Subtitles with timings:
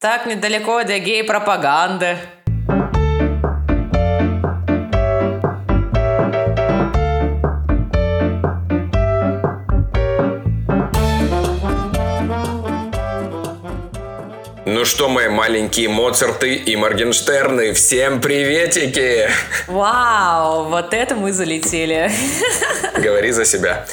[0.00, 2.18] Так недалеко до гей-пропаганды.
[14.66, 19.28] Ну что, мои маленькие Моцарты и Моргенштерны, всем приветики!
[19.66, 22.08] Вау, вот это мы залетели.
[22.96, 23.84] Говори за себя.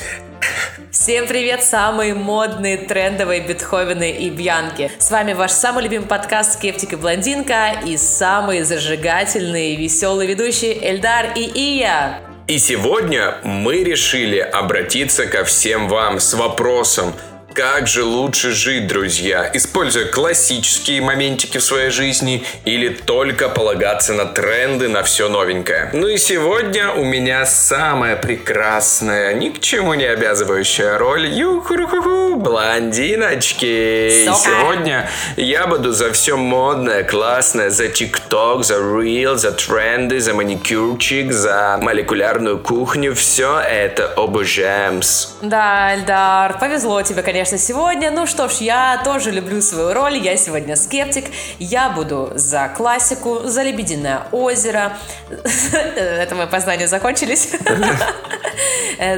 [0.96, 4.90] Всем привет, самые модные, трендовые Бетховены и Бьянки.
[4.98, 10.90] С вами ваш самый любимый подкаст «Скептик и блондинка» и самые зажигательные и веселые ведущие
[10.90, 12.22] Эльдар и Ия.
[12.48, 17.14] И сегодня мы решили обратиться ко всем вам с вопросом–
[17.56, 19.50] как же лучше жить, друзья?
[19.54, 25.90] Используя классические моментики в своей жизни или только полагаться на тренды, на все новенькое?
[25.94, 33.66] Ну и сегодня у меня самая прекрасная, ни к чему не обязывающая роль юху блондиночки.
[33.66, 40.34] И сегодня я буду за все модное, классное, за ТикТок, за Reel, за тренды, за
[40.34, 43.16] маникюрчик, за молекулярную кухню.
[43.16, 45.00] Все это обожаем.
[45.42, 48.10] Да, Эльдар, повезло тебе, конечно конечно, сегодня.
[48.10, 50.18] Ну что ж, я тоже люблю свою роль.
[50.18, 51.26] Я сегодня скептик.
[51.60, 54.98] Я буду за классику, за «Лебединое озеро».
[55.96, 57.50] Это мои познания закончились.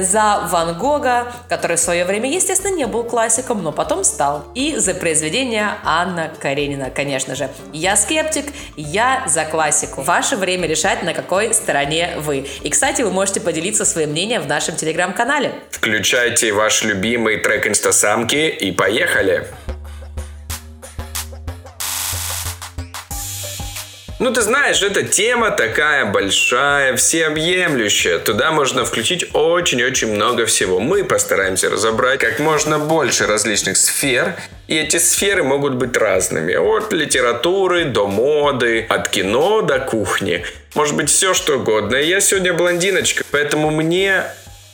[0.00, 4.44] За Ван Гога, который в свое время, естественно, не был классиком, но потом стал.
[4.54, 7.48] И за произведение Анна Каренина, конечно же.
[7.72, 10.02] Я скептик, я за классику.
[10.02, 12.46] Ваше время решать, на какой стороне вы.
[12.62, 15.52] И, кстати, вы можете поделиться своим мнением в нашем телеграм-канале.
[15.70, 19.46] Включайте ваш любимый трек Инстасам самки и поехали!
[24.20, 28.18] Ну, ты знаешь, эта тема такая большая, всеобъемлющая.
[28.18, 30.80] Туда можно включить очень-очень много всего.
[30.80, 34.34] Мы постараемся разобрать как можно больше различных сфер.
[34.66, 36.54] И эти сферы могут быть разными.
[36.54, 40.44] От литературы до моды, от кино до кухни.
[40.74, 41.94] Может быть, все что угодно.
[41.94, 44.24] Я сегодня блондиночка, поэтому мне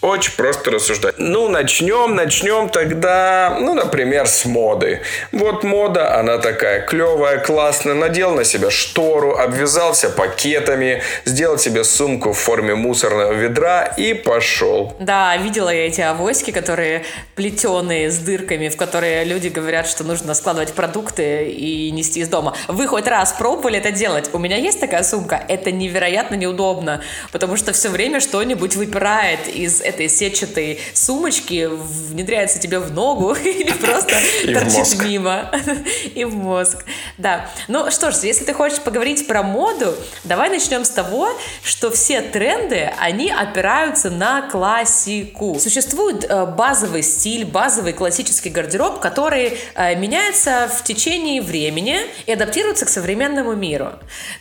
[0.05, 1.15] очень просто рассуждать.
[1.19, 5.01] Ну, начнем, начнем тогда, ну, например, с моды.
[5.33, 7.95] Вот мода, она такая клевая, классная.
[7.95, 14.95] Надел на себя штору, обвязался пакетами, сделал себе сумку в форме мусорного ведра и пошел.
[15.01, 17.05] Да, видела я эти авоськи, которые
[17.35, 22.55] плетеные с дырками, в которые люди говорят, что нужно складывать продукты и нести из дома.
[22.69, 24.29] Вы хоть раз пробовали это делать?
[24.35, 25.43] У меня есть такая сумка.
[25.49, 27.01] Это невероятно неудобно,
[27.33, 33.73] потому что все время что-нибудь выпирает из этой сетчатой сумочки внедряется тебе в ногу или
[33.73, 35.51] просто торчит мимо.
[36.15, 36.85] И в мозг.
[37.19, 37.49] Да.
[37.69, 39.95] Ну что ж, если ты хочешь поговорить про моду,
[40.25, 41.29] давай начнем с того,
[41.63, 45.59] что все тренды, они опираются на классику.
[45.59, 52.87] Существует э, базовый стиль, базовый классический гардероб, который э, меняется в течение времени и адаптируется
[52.87, 53.93] к современному миру.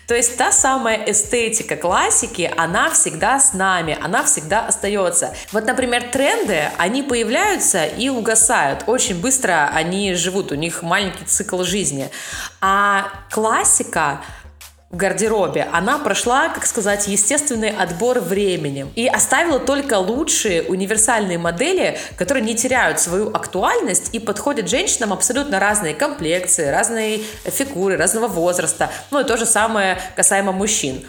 [0.07, 5.35] То есть та самая эстетика классики, она всегда с нами, она всегда остается.
[5.51, 8.83] Вот, например, тренды, они появляются и угасают.
[8.87, 12.09] Очень быстро они живут, у них маленький цикл жизни.
[12.61, 14.21] А классика
[14.93, 21.97] в гардеробе, она прошла, как сказать, естественный отбор временем и оставила только лучшие универсальные модели,
[22.15, 28.91] которые не теряют свою актуальность и подходят женщинам абсолютно разные комплекции, разные фигуры, разного возраста.
[29.09, 31.03] Ну и то же самое касаемо мужчин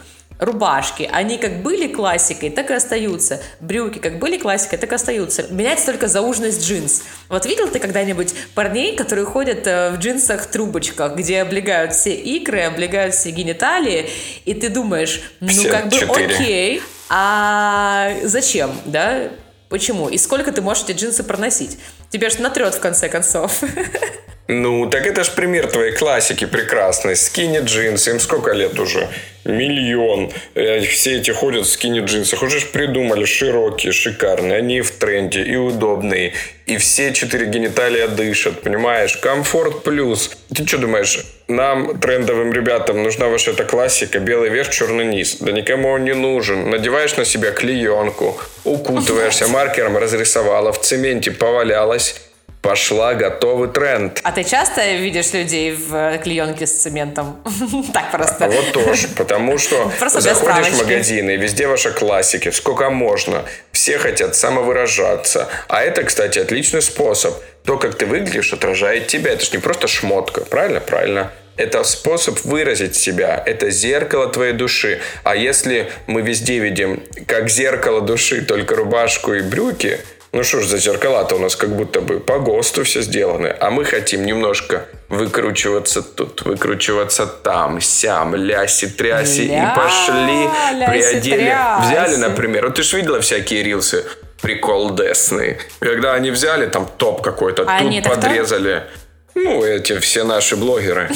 [0.44, 3.42] рубашки, они как были классикой, так и остаются.
[3.60, 5.46] Брюки как были классикой, так и остаются.
[5.50, 7.02] Меняется только зауженность джинс.
[7.28, 13.14] Вот видел ты когда-нибудь парней, которые ходят э, в джинсах-трубочках, где облегают все икры, облегают
[13.14, 14.08] все гениталии,
[14.44, 19.30] и ты думаешь, ну все как бы окей, а зачем, да?
[19.68, 20.08] Почему?
[20.08, 21.78] И сколько ты можешь эти джинсы проносить?
[22.10, 23.62] Тебе же натрет в конце концов.
[24.46, 27.16] Ну, так это ж пример твоей классики прекрасной.
[27.16, 29.08] Скини джинсы, им сколько лет уже?
[29.44, 30.32] Миллион.
[30.54, 32.42] Э, все эти ходят в скини джинсах.
[32.42, 34.58] Уже ж придумали широкие, шикарные.
[34.58, 36.34] Они в тренде и удобные.
[36.66, 39.16] И все четыре гениталия дышат, понимаешь?
[39.16, 40.30] Комфорт плюс.
[40.54, 45.38] Ты что думаешь, нам, трендовым ребятам, нужна ваша эта классика, белый верх, черный низ.
[45.40, 46.68] Да никому он не нужен.
[46.68, 52.20] Надеваешь на себя клеенку, укутываешься, маркером разрисовала, в цементе повалялась
[52.64, 54.20] пошла готовый тренд.
[54.24, 57.42] А ты часто видишь людей в клеенке с цементом?
[57.92, 58.46] так просто.
[58.46, 63.44] А вот тоже, потому что заходишь в магазины, и везде ваша классика, сколько можно.
[63.72, 65.46] Все хотят самовыражаться.
[65.68, 67.34] А это, кстати, отличный способ.
[67.66, 69.32] То, как ты выглядишь, отражает тебя.
[69.32, 70.80] Это же не просто шмотка, правильно?
[70.80, 71.32] Правильно.
[71.56, 75.00] Это способ выразить себя, это зеркало твоей души.
[75.22, 80.00] А если мы везде видим как зеркало души только рубашку и брюки,
[80.34, 83.70] Ну что ж за зеркала-то у нас как будто бы по ГОСТу все сделаны, а
[83.70, 90.48] мы хотим немножко выкручиваться тут, выкручиваться там, сям, ляси-тряси, и Ля, пошли,
[90.88, 91.44] приодели.
[91.44, 91.86] ляси-тряси.
[91.86, 94.04] Взяли, например, вот ты ж видела всякие рилсы,
[94.42, 95.58] прикол Десны.
[95.78, 98.86] Когда они взяли там топ какой-то, А тут это кто?
[99.34, 101.08] Ну, эти все наши блогеры.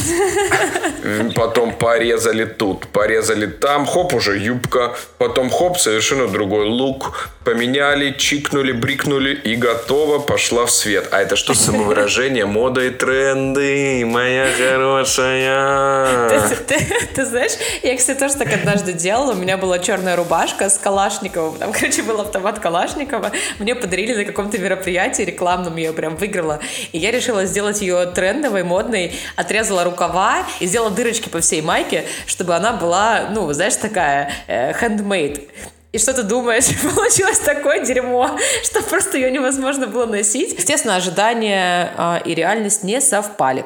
[1.37, 4.97] Потом порезали тут, порезали там, хоп, уже юбка.
[5.19, 7.31] Потом хоп, совершенно другой лук.
[7.45, 11.09] Поменяли, чикнули, брикнули и готово, пошла в свет.
[11.13, 16.29] А это что, самовыражение, мода и тренды, моя хорошая.
[16.29, 19.33] Ты, ты- ты знаешь, я, кстати, тоже так однажды делала.
[19.33, 21.57] У меня была черная рубашка с Калашниковым.
[21.59, 23.31] Там, короче, был автомат Калашникова.
[23.61, 26.61] Мне подарили на каком-то мероприятии рекламном, я прям выиграла.
[26.93, 29.13] И я решила сделать ее трендовой, модной.
[29.37, 34.73] Отрезала рукава и сделала дырочки по всей майке, чтобы она была, ну, знаешь, такая э,
[34.73, 35.49] handmade.
[35.91, 36.67] И что ты думаешь?
[36.95, 40.53] Получилось такое дерьмо, что просто ее невозможно было носить.
[40.59, 43.65] Естественно, ожидания а, и реальность не совпали.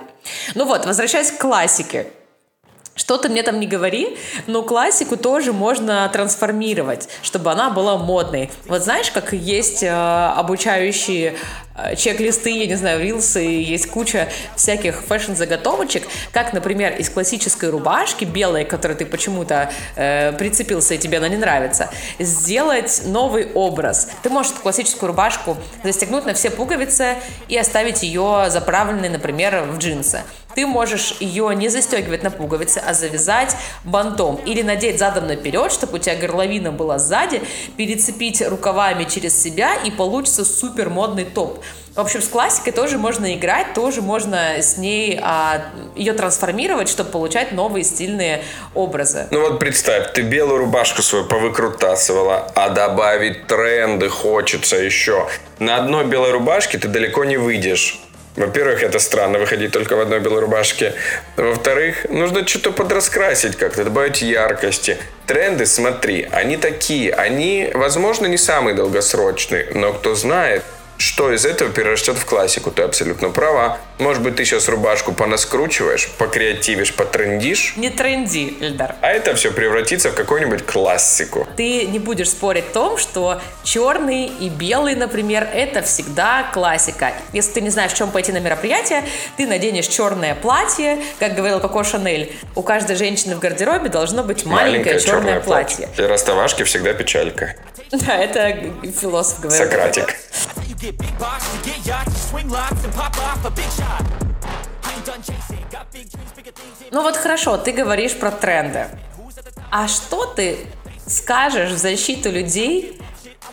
[0.54, 2.06] Ну вот, возвращаясь к классике.
[2.94, 8.50] Что ты мне там не говори, но классику тоже можно трансформировать, чтобы она была модной.
[8.66, 11.34] Вот знаешь, как есть э, обучающие
[11.71, 18.24] э, чек-листы, я не знаю, рилсы, есть куча всяких фэшн-заготовочек, как, например, из классической рубашки
[18.24, 24.08] белой, к которой ты почему-то э, прицепился и тебе она не нравится, сделать новый образ.
[24.22, 27.16] Ты можешь эту классическую рубашку застегнуть на все пуговицы
[27.48, 30.22] и оставить ее заправленной, например, в джинсы.
[30.54, 34.36] Ты можешь ее не застегивать на пуговицы, а завязать бантом.
[34.44, 37.42] Или надеть задом наперед, чтобы у тебя горловина была сзади,
[37.76, 41.62] перецепить рукавами через себя, и получится супер модный топ.
[41.94, 45.62] В общем, с классикой тоже можно играть, тоже можно с ней а,
[45.94, 48.44] ее трансформировать, чтобы получать новые стильные
[48.74, 49.26] образы.
[49.30, 55.28] Ну вот представь, ты белую рубашку свою повыкрутасывала, а добавить тренды хочется еще.
[55.58, 58.00] На одной белой рубашке ты далеко не выйдешь.
[58.36, 60.94] Во-первых, это странно выходить только в одной белой рубашке.
[61.36, 64.96] Во-вторых, нужно что-то подраскрасить как-то, добавить яркости.
[65.26, 67.12] Тренды, смотри, они такие.
[67.12, 70.62] Они, возможно, не самые долгосрочные, но кто знает,
[70.98, 72.70] что из этого перерастет в классику.
[72.70, 73.78] Ты абсолютно права.
[73.98, 78.96] Может быть, ты сейчас рубашку понаскручиваешь, покреативишь, потрендишь, Не тренди, Эльдар.
[79.00, 81.46] а это все превратится в какую-нибудь классику.
[81.56, 87.12] Ты не будешь спорить в том, что черный и белый, например, это всегда классика.
[87.32, 89.04] Если ты не знаешь, в чем пойти на мероприятие,
[89.36, 92.32] ты наденешь черное платье, как говорил Коко Шанель.
[92.54, 95.88] У каждой женщины в гардеробе должно быть маленькое, черное, платье.
[95.96, 97.54] Для расставашки всегда печалька.
[98.06, 99.66] Да, это философ говорил.
[99.66, 100.16] Сократик.
[106.90, 108.86] Ну вот хорошо, ты говоришь про тренды.
[109.70, 110.56] А что ты
[111.06, 112.98] скажешь в защиту людей,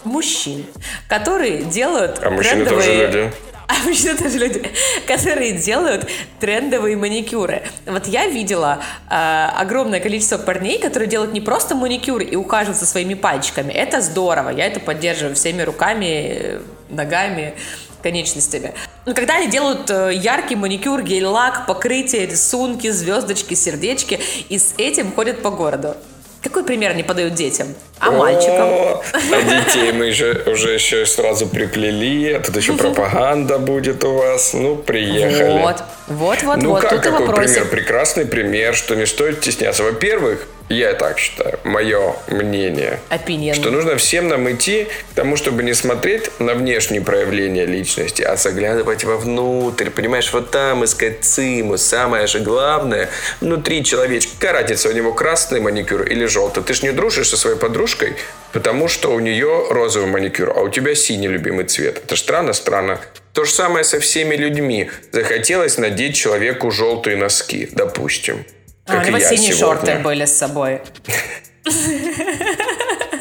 [0.06, 0.66] мужчин,
[1.10, 3.08] которые делают А мужчины трендовые...
[3.08, 3.34] тоже люди.
[3.70, 4.64] А мужчины тоже люди,
[5.06, 7.62] которые делают трендовые маникюры.
[7.86, 12.88] Вот я видела э, огромное количество парней, которые делают не просто маникюр и ухаживают за
[12.88, 13.72] своими пальчиками.
[13.72, 17.54] Это здорово, я это поддерживаю всеми руками, э, ногами
[18.02, 18.74] конечностями.
[19.06, 24.20] Но когда они делают э, яркий маникюр, гель-лак, покрытие, рисунки, звездочки, сердечки,
[24.50, 25.96] и с этим ходят по городу.
[26.42, 27.68] Какой пример они подают детям?
[28.00, 28.70] А мальчикам?
[29.14, 34.54] А детей мы же уже еще сразу приплели, а тут еще пропаганда будет у вас.
[34.54, 35.62] Ну, приехали.
[35.62, 36.82] Вот, вот, вот, Ну вот.
[36.82, 37.66] как, какой пример?
[37.66, 39.84] Прекрасный пример, что не стоит стесняться.
[39.84, 43.56] Во-первых, я так считаю, мое мнение, Opinion.
[43.56, 48.36] что нужно всем нам идти к тому, чтобы не смотреть на внешние проявления личности, а
[48.36, 51.78] заглядывать вовнутрь, понимаешь, вот там искать циму.
[51.78, 53.10] Самое же главное,
[53.42, 54.32] внутри человечка.
[54.40, 56.64] Какая разница, у него красный маникюр или желтый?
[56.64, 58.14] Ты ж не дружишь со своей подружкой,
[58.54, 62.02] потому что у нее розовый маникюр, а у тебя синий любимый цвет.
[62.04, 63.00] Это ж странно, странно.
[63.34, 64.90] То же самое со всеми людьми.
[65.12, 68.46] Захотелось надеть человеку желтые носки, допустим.
[68.90, 69.58] А, у него синие сегодня.
[69.58, 70.82] шорты были с собой.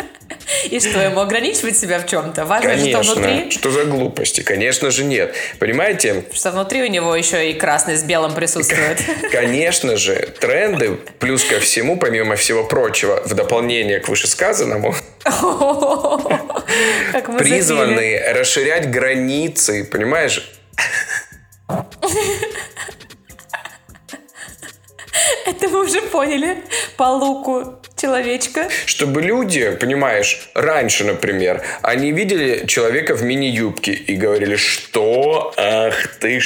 [0.71, 2.45] И что, ему ограничивать себя в чем-то?
[2.45, 3.15] Важно, что Конечно.
[3.15, 4.43] внутри, Что за глупости?
[4.43, 5.35] Конечно же нет.
[5.59, 9.01] Понимаете, что внутри у него еще и красный с белым присутствует.
[9.33, 14.95] Конечно же, тренды, плюс ко всему, помимо всего прочего, в дополнение к вышесказанному,
[17.39, 20.53] призваны расширять границы, понимаешь?
[25.79, 26.65] Мы уже поняли
[26.97, 27.79] по луку.
[28.01, 28.69] Человечка.
[28.87, 35.53] Чтобы люди, понимаешь, раньше, например, они видели человека в мини-юбке и говорили, что?
[35.57, 36.41] Ах ты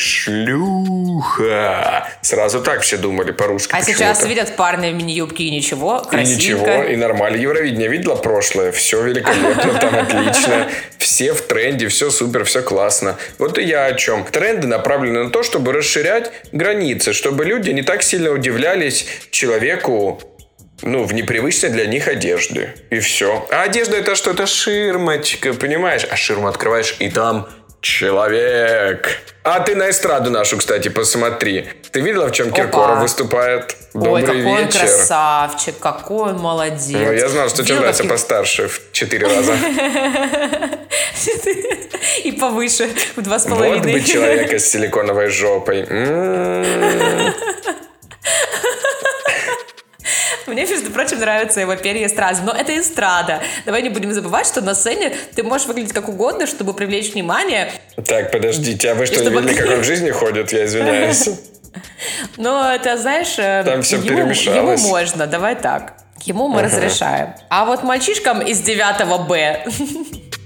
[0.93, 2.09] шлюха.
[2.23, 3.75] Сразу так все думали по-русски.
[3.75, 6.43] А сейчас видят парня в мини-юбке и ничего, И красивенько.
[6.71, 7.37] ничего, и нормально.
[7.37, 10.69] Евровидение видела прошлое, все великолепно, там отлично.
[10.99, 13.17] Все в тренде, все супер, все классно.
[13.39, 14.25] Вот и я о чем.
[14.25, 20.21] Тренды направлены на то, чтобы расширять границы, чтобы люди не так сильно удивлялись человеку,
[20.83, 22.75] ну, в непривычной для них одежде.
[22.91, 23.47] И все.
[23.51, 24.31] А одежда это что?
[24.33, 26.07] Это ширмочка, понимаешь?
[26.11, 27.49] А ширму открываешь, и там
[27.81, 29.19] человек.
[29.45, 31.67] А ты на эстраду нашу, кстати, посмотри.
[31.91, 33.77] Ты видела, в чем Киркоров выступает?
[33.95, 34.81] Ой, Добрый какой он вечер.
[34.81, 36.89] красавчик, какой он молодец.
[36.93, 39.53] Ну, я знал, что тебе нравится как- постарше в четыре раза.
[42.25, 43.93] И повыше, в два с Вот половиной.
[43.95, 45.85] бы человека с силиконовой жопой.
[50.47, 52.41] Мне, между прочим, нравится его перья эстрады.
[52.45, 53.41] Но это эстрада.
[53.65, 57.73] Давай не будем забывать, что на сцене ты можешь выглядеть как угодно, чтобы привлечь внимание.
[58.07, 60.53] Так, подождите, а вы что, не видели, как он в жизни ходит?
[60.53, 61.29] Я извиняюсь.
[62.37, 65.95] Но это, знаешь, э, Там всё ему, ему можно, давай так.
[66.25, 67.35] Ему мы разрешаем.
[67.49, 69.65] А вот мальчишкам из 9 Б...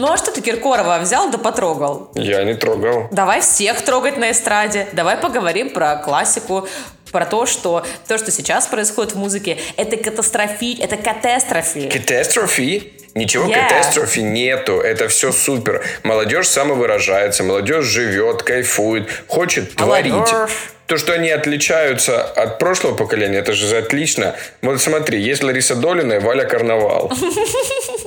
[0.00, 2.10] Ну а что ты Киркорова взял да потрогал?
[2.14, 3.08] Я не трогал.
[3.10, 4.88] Давай всех трогать на эстраде.
[4.92, 6.66] Давай поговорим про классику,
[7.12, 11.90] про то, что то, что сейчас происходит в музыке, это катастрофи, это катастрофи.
[11.90, 12.94] Катастрофи?
[13.14, 13.68] Ничего Yeah.
[13.68, 14.80] катастрофи нету.
[14.80, 15.84] Это все супер.
[16.02, 20.14] Молодежь самовыражается, молодежь живет, кайфует, хочет творить.
[20.14, 20.70] Молодежь.
[20.86, 24.34] То, что они отличаются от прошлого поколения, это же отлично.
[24.62, 27.12] Вот смотри, есть Лариса Долина и Валя Карнавал.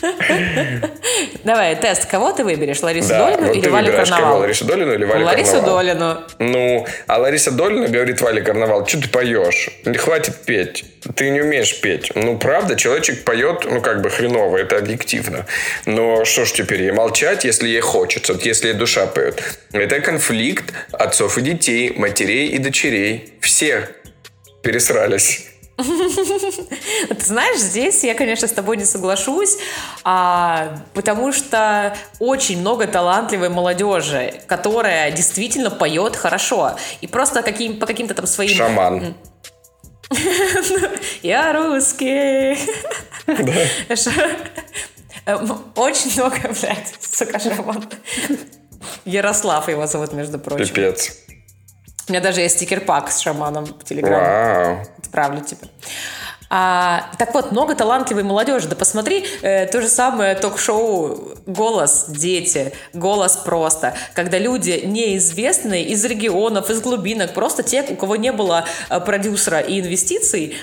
[1.44, 2.82] Давай, тест, кого ты выберешь?
[2.82, 4.38] Ларису Да, Долину вот или Валю кого, Карнавал?
[4.40, 5.76] Ларису Долину или Валю Ларису Карнавал?
[5.76, 6.20] Долину.
[6.38, 9.70] Ну, а Лариса Долина говорит Вале Карнавал, что ты поешь?
[9.84, 10.84] Не хватит петь.
[11.14, 12.12] Ты не умеешь петь.
[12.14, 15.46] Ну, правда, человечек поет, ну, как бы хреново, это объективно.
[15.86, 19.42] Но что ж теперь, ей молчать, если ей хочется, вот если ей душа поет.
[19.72, 23.34] Это конфликт отцов и детей, матерей и дочерей.
[23.40, 23.88] Все
[24.62, 25.49] пересрались.
[27.08, 29.56] Ты знаешь, здесь я, конечно, с тобой не соглашусь,
[30.04, 36.76] а, потому что очень много талантливой молодежи, которая действительно поет хорошо.
[37.00, 38.56] И просто каким, по каким-то там своим...
[38.56, 39.14] Шаман.
[41.22, 42.58] Я русский.
[45.26, 47.84] Эм, Очень много, блядь, сука, шаман.
[49.04, 50.66] Ярослав его зовут, между прочим.
[50.66, 51.16] Пипец.
[52.08, 54.76] У меня даже есть стикер-пак с шаманом в Телеграме.
[54.76, 54.86] Вау.
[54.98, 55.68] Отправлю тебе.
[56.52, 58.68] А, так вот, много талантливой молодежи.
[58.68, 62.06] Да посмотри, э, то же самое ток-шоу «Голос.
[62.08, 68.32] Дети», «Голос просто», когда люди неизвестные из регионов, из глубинок, просто те, у кого не
[68.32, 70.56] было э, продюсера и инвестиций,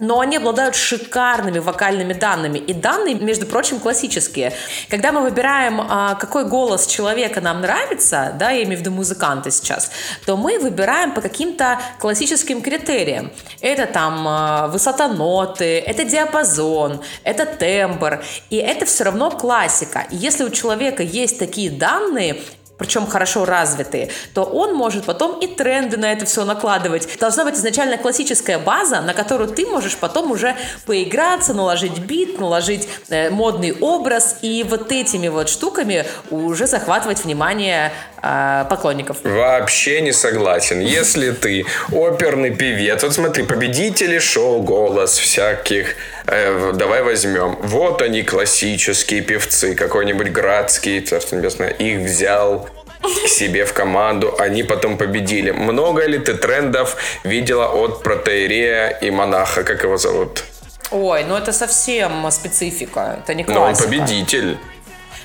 [0.00, 2.58] но они обладают шикарными вокальными данными.
[2.58, 4.52] И данные, между прочим, классические.
[4.88, 9.52] Когда мы выбираем, а, какой голос человека нам нравится, да, я имею в виду музыканта
[9.52, 9.92] сейчас,
[10.26, 13.30] то мы выбираем по каким-то классическим критериям.
[13.60, 18.24] Это там а, высота ноты, это диапазон, это тембр.
[18.50, 20.06] И это все равно классика.
[20.10, 22.40] И если у человека есть такие данные,
[22.78, 27.18] причем хорошо развитые, то он может потом и тренды на это все накладывать.
[27.18, 32.88] Должна быть изначально классическая база, на которую ты можешь потом уже поиграться, наложить бит, наложить
[33.08, 37.92] э, модный образ и вот этими вот штуками уже захватывать внимание
[38.24, 39.16] э, поклонников.
[39.24, 40.80] Вообще не согласен.
[40.80, 47.56] Если ты оперный певец, вот смотри, победители шоу «Голос» всяких, э, давай возьмем.
[47.62, 52.68] Вот они, классические певцы, какой-нибудь Градский, Царство Небесное, их взял
[53.02, 55.50] к себе в команду, они потом победили.
[55.50, 60.44] Много ли ты трендов видела от протеерея и монаха, как его зовут?
[60.90, 63.88] Ой, ну это совсем специфика, это не Ну, он классика.
[63.88, 64.56] победитель.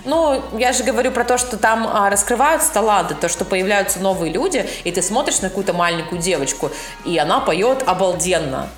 [0.06, 4.32] Ну, я же говорю про то, что там а, раскрываются таланты, то, что появляются новые
[4.32, 6.72] люди, и ты смотришь на какую-то маленькую девочку,
[7.06, 8.70] и она поет обалденно.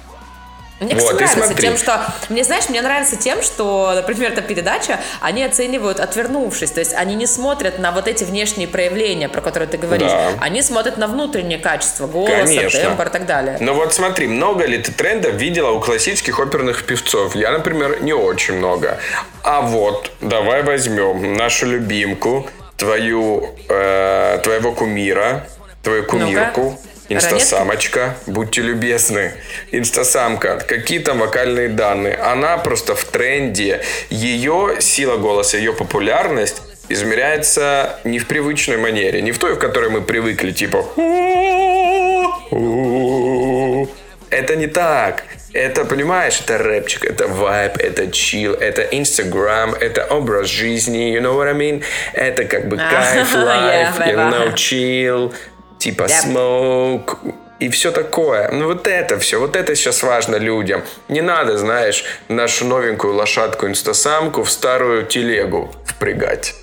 [0.81, 2.01] Мне, кстати, Вот, нравится тем, что...
[2.29, 6.71] Мне, знаешь, мне нравится тем, что, например, эта передача, они оценивают отвернувшись.
[6.71, 10.09] То есть они не смотрят на вот эти внешние проявления, про которые ты говоришь.
[10.09, 10.29] Да.
[10.41, 12.79] Они смотрят на внутреннее качество голоса, Конечно.
[12.79, 13.57] тембр и так далее.
[13.59, 17.35] Ну вот смотри, много ли ты трендов видела у классических оперных певцов?
[17.35, 18.97] Я, например, не очень много.
[19.43, 25.45] А вот, давай возьмем нашу любимку, твою, э, твоего кумира,
[25.83, 26.79] твою кумирку.
[27.13, 29.33] Инстасамочка, будьте любезны.
[29.71, 32.15] Инстасамка, какие там вокальные данные?
[32.15, 33.81] Она просто в тренде.
[34.09, 39.89] Ее сила голоса, ее популярность измеряется не в привычной манере, не в той, в которой
[39.89, 40.85] мы привыкли, типа
[44.29, 45.23] Это не так.
[45.53, 51.35] Это, понимаешь, это рэпчик, это вайб, это чил, это Инстаграм, это образ жизни, you know
[51.35, 51.83] what I mean?
[52.13, 55.33] Это как бы кайф, лайф, you know, chill,
[55.81, 56.25] типа Yep.
[56.25, 58.49] smoke и все такое.
[58.51, 60.83] Ну вот это все, вот это сейчас важно людям.
[61.09, 66.55] Не надо, знаешь, нашу новенькую лошадку инстасамку в старую телегу впрягать.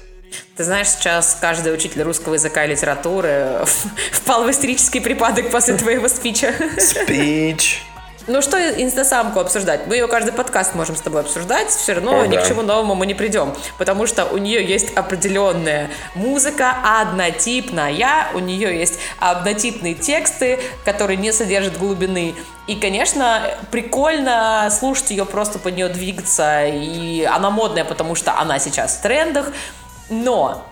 [0.57, 3.61] Ты знаешь, сейчас каждый учитель русского языка и литературы
[4.13, 6.53] впал в истерический припадок после твоего спича.
[6.79, 7.83] Спич.
[8.29, 9.87] Ну что инстасамку обсуждать?
[9.87, 12.43] Мы ее каждый подкаст можем с тобой обсуждать, все равно О, ни да.
[12.43, 18.39] к чему новому мы не придем, потому что у нее есть определенная музыка, однотипная, у
[18.41, 22.35] нее есть однотипные тексты, которые не содержат глубины.
[22.67, 28.59] И, конечно, прикольно слушать ее, просто под нее двигаться, и она модная, потому что она
[28.59, 29.53] сейчас в трендах,
[30.11, 30.63] но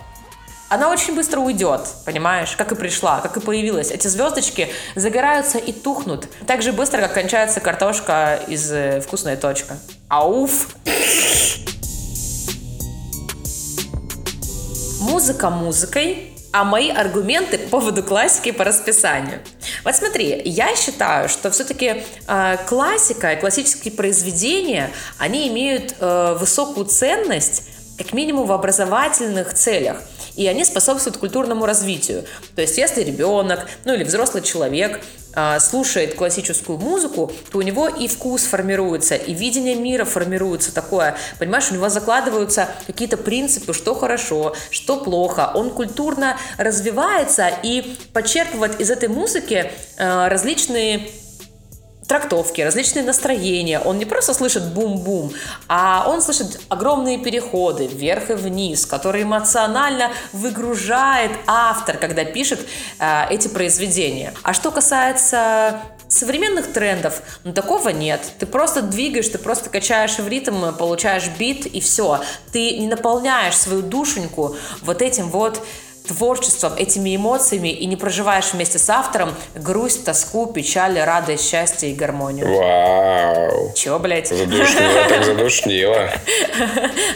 [0.69, 3.91] она очень быстро уйдет, понимаешь, как и пришла, как и появилась.
[3.91, 9.77] Эти звездочки загораются и тухнут так же быстро, как кончается картошка из э, «Вкусная точка».
[10.09, 10.67] Ауф!
[14.99, 19.39] Музыка музыкой, а мои аргументы по поводу классики по расписанию.
[19.85, 22.03] Вот смотри, я считаю, что все-таки
[22.67, 27.63] классика и классические произведения, они имеют э, высокую ценность,
[27.97, 30.01] как минимум в образовательных целях.
[30.37, 32.23] И они способствуют культурному развитию.
[32.55, 35.01] То есть, если ребенок, ну или взрослый человек
[35.39, 41.15] а, слушает классическую музыку, то у него и вкус формируется, и видение мира формируется такое.
[41.37, 45.51] Понимаешь, у него закладываются какие-то принципы, что хорошо, что плохо.
[45.53, 51.09] Он культурно развивается и подчерпывает из этой музыки а, различные
[52.07, 53.79] трактовки, различные настроения.
[53.79, 55.33] Он не просто слышит бум-бум,
[55.67, 62.59] а он слышит огромные переходы вверх и вниз, которые эмоционально выгружает автор, когда пишет
[62.99, 64.33] э, эти произведения.
[64.43, 68.21] А что касается современных трендов, ну такого нет.
[68.39, 72.21] Ты просто двигаешь, ты просто качаешь в ритм, получаешь бит и все.
[72.51, 75.61] Ты не наполняешь свою душеньку вот этим вот
[76.07, 81.93] творчеством, этими эмоциями и не проживаешь вместе с автором грусть, тоску, печаль, радость, счастье и
[81.93, 82.47] гармонию.
[82.47, 83.73] Вау.
[83.75, 84.27] Чего, блядь?
[84.27, 86.09] Задушнило, так задушнило.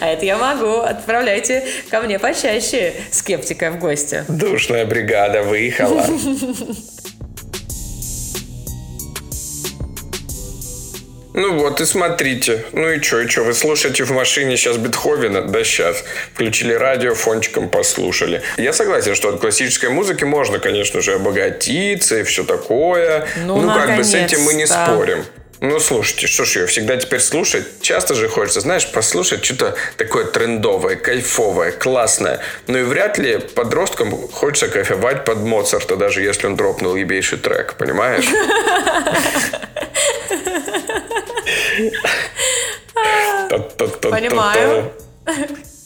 [0.01, 0.79] А это я могу.
[0.79, 4.23] Отправляйте ко мне почаще скептика в гости.
[4.27, 6.05] Душная бригада выехала.
[11.33, 12.65] Ну вот, и смотрите.
[12.73, 15.41] Ну и что, и что, вы слушаете в машине сейчас Бетховена?
[15.41, 16.03] Да сейчас.
[16.33, 18.41] Включили радио, фончиком послушали.
[18.57, 23.27] Я согласен, что от классической музыки можно, конечно же, обогатиться и все такое.
[23.45, 25.23] Ну, как бы с этим мы не спорим.
[25.61, 27.81] Ну, слушайте, что ж ее всегда теперь слушать?
[27.81, 32.39] Часто же хочется, знаешь, послушать что-то такое трендовое, кайфовое, классное.
[32.65, 37.75] Ну и вряд ли подросткам хочется кайфовать под Моцарта, даже если он дропнул ебейший трек,
[37.75, 38.25] понимаешь?
[44.09, 44.91] Понимаю.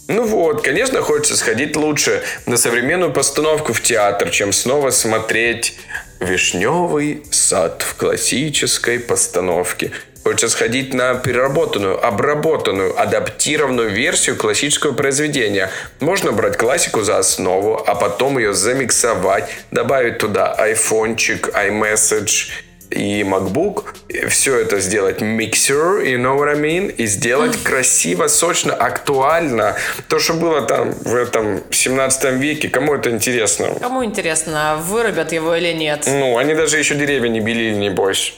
[0.07, 5.77] Ну вот, конечно, хочется сходить лучше на современную постановку в театр, чем снова смотреть
[6.19, 9.91] «Вишневый сад» в классической постановке.
[10.23, 15.69] Хочется сходить на переработанную, обработанную, адаптированную версию классического произведения.
[15.99, 22.49] Можно брать классику за основу, а потом ее замиксовать, добавить туда айфончик, iMessage
[22.89, 23.85] и MacBook,
[24.29, 29.75] все это сделать миксер, you know what I mean, и сделать красиво, сочно, актуально.
[30.07, 33.75] То, что было там в этом 17 веке, кому это интересно?
[33.79, 36.03] Кому интересно, вырубят его или нет?
[36.07, 38.33] Ну, они даже еще деревья не белили, небось.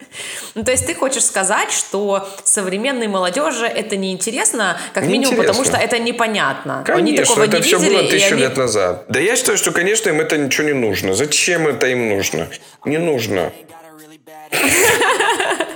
[0.55, 5.47] Ну, то есть ты хочешь сказать, что современной молодежи это неинтересно, как минимум, Неинтересно.
[5.47, 6.79] потому что это непонятно.
[6.87, 9.05] они Конечно, такого это не все видели, было тысячу они- лет назад.
[9.09, 11.13] Да я считаю, что, конечно, им это ничего не нужно.
[11.13, 12.47] Зачем это им нужно?
[12.85, 13.51] Не нужно.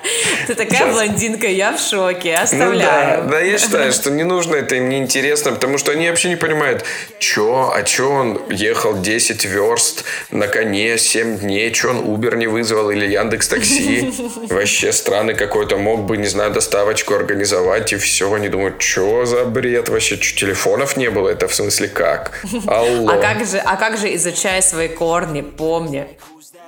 [0.47, 0.93] Ты такая Сейчас.
[0.93, 3.23] блондинка, я в шоке, Ну да, оставляю.
[3.29, 6.83] да, я считаю, что не нужно это им неинтересно, потому что они вообще не понимают,
[7.19, 12.47] чё, а чё он ехал 10 верст на коне 7 дней, чё он Uber не
[12.47, 14.11] вызвал или Яндекс Такси.
[14.49, 18.31] Вообще странный какой-то, мог бы, не знаю, доставочку организовать и все.
[18.33, 22.31] Они думают, чё за бред вообще, чё, телефонов не было, это в смысле как?
[22.67, 23.09] Алло.
[23.11, 26.05] А как же, а как же изучай свои корни, помни.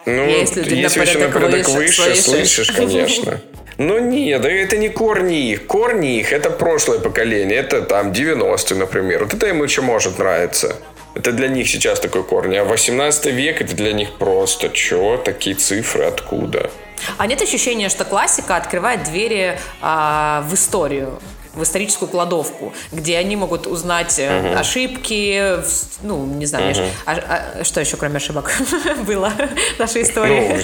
[0.08, 1.34] Ну, Если ты на если еще на порядок
[1.66, 2.68] порядок выше выше, слышишь.
[2.68, 3.42] слышишь, конечно.
[3.78, 5.68] Но нет, это не корни их.
[5.68, 7.58] Корни их– это прошлое поколение.
[7.60, 9.24] Это там 90-е, например.
[9.24, 10.76] Вот это им еще может нравиться.
[11.14, 12.56] Это для них сейчас такой корни.
[12.58, 15.18] А 18 век– это для них просто чё?
[15.18, 16.70] Такие цифры откуда?
[17.18, 21.20] А нет ощущения, что классика открывает двери а, в историю?
[21.54, 25.62] в историческую кладовку, где они могут узнать э, ошибки,
[26.04, 28.52] ну, не знаю, Миш, а- а что еще кроме ошибок
[29.08, 29.32] было
[29.78, 30.62] в нашей Ну, истории?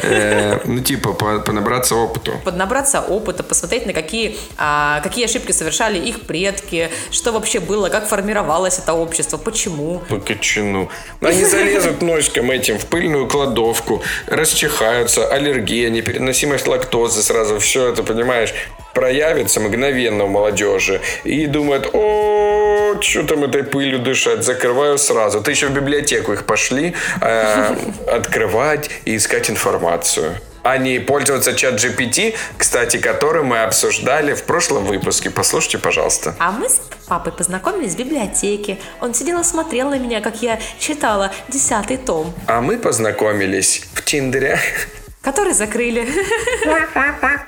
[0.02, 2.32] Э, Ну, типа, по- понабраться опыту.
[2.44, 8.08] поднабраться опыта, посмотреть на какие, а, какие ошибки совершали их предки, что вообще было, как
[8.08, 10.00] формировалось это общество, почему.
[10.08, 10.88] По кочану.
[11.20, 18.52] Они залезут носиком этим в пыльную кладовку, расчихаются, аллергия, непереносимость лактозы сразу, все это, понимаешь,
[18.96, 21.02] проявится мгновенно у молодежи.
[21.24, 25.42] И думают, о, что там этой пылью дышать, закрываю сразу.
[25.42, 27.76] Ты еще в библиотеку их пошли э,
[28.10, 30.32] открывать и искать информацию.
[30.62, 35.28] А не пользоваться чат GPT, кстати, который мы обсуждали в прошлом выпуске.
[35.28, 36.34] Послушайте, пожалуйста.
[36.38, 38.78] А мы с папой познакомились в библиотеке.
[39.02, 44.02] Он сидел и смотрел на меня, как я читала десятый том, А мы познакомились в
[44.02, 44.58] Тиндере.
[45.22, 46.08] который закрыли.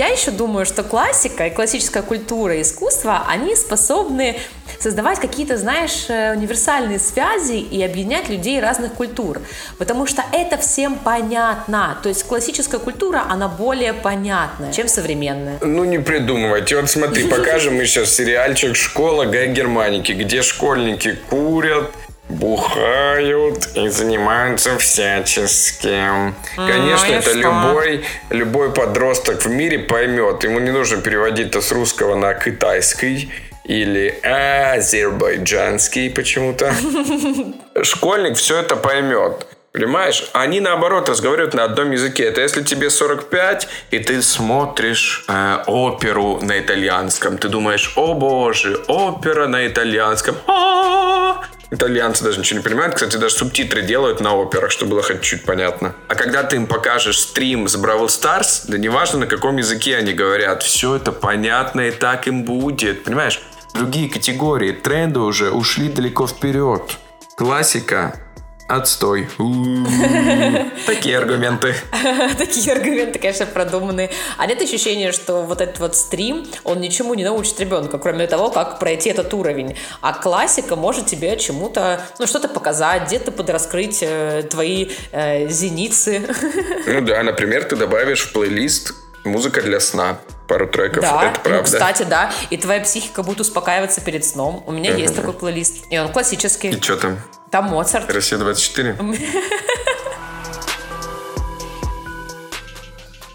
[0.00, 4.38] Я еще думаю, что классика и классическая культура и искусство, они способны
[4.78, 9.42] создавать какие-то, знаешь, э, универсальные связи и объединять людей разных культур.
[9.76, 11.98] Потому что это всем понятно.
[12.02, 15.58] То есть классическая культура, она более понятная, чем современная.
[15.60, 16.76] Ну, не придумывайте.
[16.76, 21.90] Вот смотри, покажем мы сейчас сериальчик «Школа Гай Германики», где школьники курят,
[22.30, 26.34] бухают и занимаются всяческим.
[26.56, 27.38] Конечно, и это что?
[27.38, 30.44] любой, любой подросток в мире поймет.
[30.44, 33.30] Ему не нужно переводить это с русского на китайский
[33.64, 36.72] или азербайджанский почему-то.
[37.82, 39.46] Школьник все это поймет.
[39.72, 40.28] Понимаешь?
[40.32, 42.24] Они наоборот разговаривают на одном языке.
[42.24, 47.38] Это если тебе 45, и ты смотришь э, оперу на итальянском.
[47.38, 50.34] Ты думаешь, о боже, опера на итальянском.
[50.48, 52.94] А-а-а!» Итальянцы даже ничего не понимают.
[52.94, 55.94] Кстати, даже субтитры делают на операх, чтобы было хоть чуть понятно.
[56.08, 60.12] А когда ты им покажешь стрим с Бравл Старс, да неважно на каком языке они
[60.12, 63.04] говорят, все это понятно и так им будет.
[63.04, 63.40] Понимаешь?
[63.72, 66.98] Другие категории, тренды уже ушли далеко вперед.
[67.36, 68.14] Классика
[68.70, 69.28] Отстой.
[70.86, 71.74] Такие аргументы.
[72.38, 74.10] Такие аргументы, конечно, продуманные.
[74.38, 78.50] А нет ощущения, что вот этот вот стрим, он ничему не научит ребенка, кроме того,
[78.50, 79.76] как пройти этот уровень.
[80.00, 86.22] А классика может тебе чему-то, ну, что-то показать, где-то подраскрыть э, твои э, зеницы.
[86.86, 90.18] Ну да, например, ты добавишь в плейлист музыка для сна.
[90.46, 91.02] Пару треков.
[91.02, 91.62] Да, Это ну, правда.
[91.62, 92.32] кстати, да.
[92.50, 94.64] И твоя психика будет успокаиваться перед сном.
[94.66, 95.84] У меня есть такой плейлист.
[95.90, 96.70] И он классический.
[96.70, 97.18] И что там?
[97.50, 98.10] Там Моцарт.
[98.12, 98.96] Россия 24?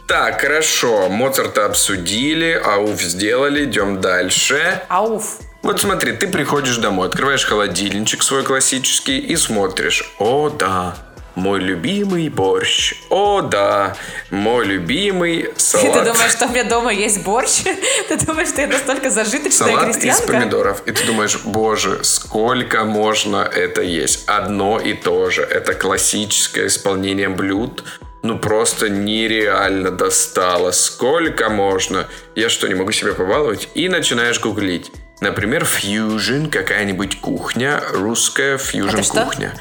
[0.08, 1.10] Так, хорошо.
[1.10, 4.84] Моцарта обсудили, ауф сделали, идем дальше.
[4.88, 5.40] Ауф.
[5.64, 10.14] Вот смотри, ты приходишь домой, открываешь холодильничек свой классический и смотришь.
[10.20, 10.96] О, да,
[11.36, 12.96] мой любимый борщ.
[13.10, 13.96] О, да,
[14.30, 15.94] мой любимый салат.
[15.94, 17.64] Ты думаешь, что у меня дома есть борщ?
[18.08, 20.34] Ты думаешь, что я настолько зажиточная Салат из крестьянка?
[20.34, 20.82] помидоров.
[20.86, 24.24] И ты думаешь, боже, сколько можно это есть?
[24.28, 25.42] Одно и то же.
[25.42, 27.84] Это классическое исполнение блюд.
[28.24, 30.72] Ну, просто нереально достало.
[30.72, 32.08] Сколько можно?
[32.36, 33.70] Я что, не могу себя побаловать?
[33.76, 34.92] И начинаешь гуглить.
[35.22, 39.54] Например, фьюжн, какая-нибудь кухня, русская фьюжн кухня.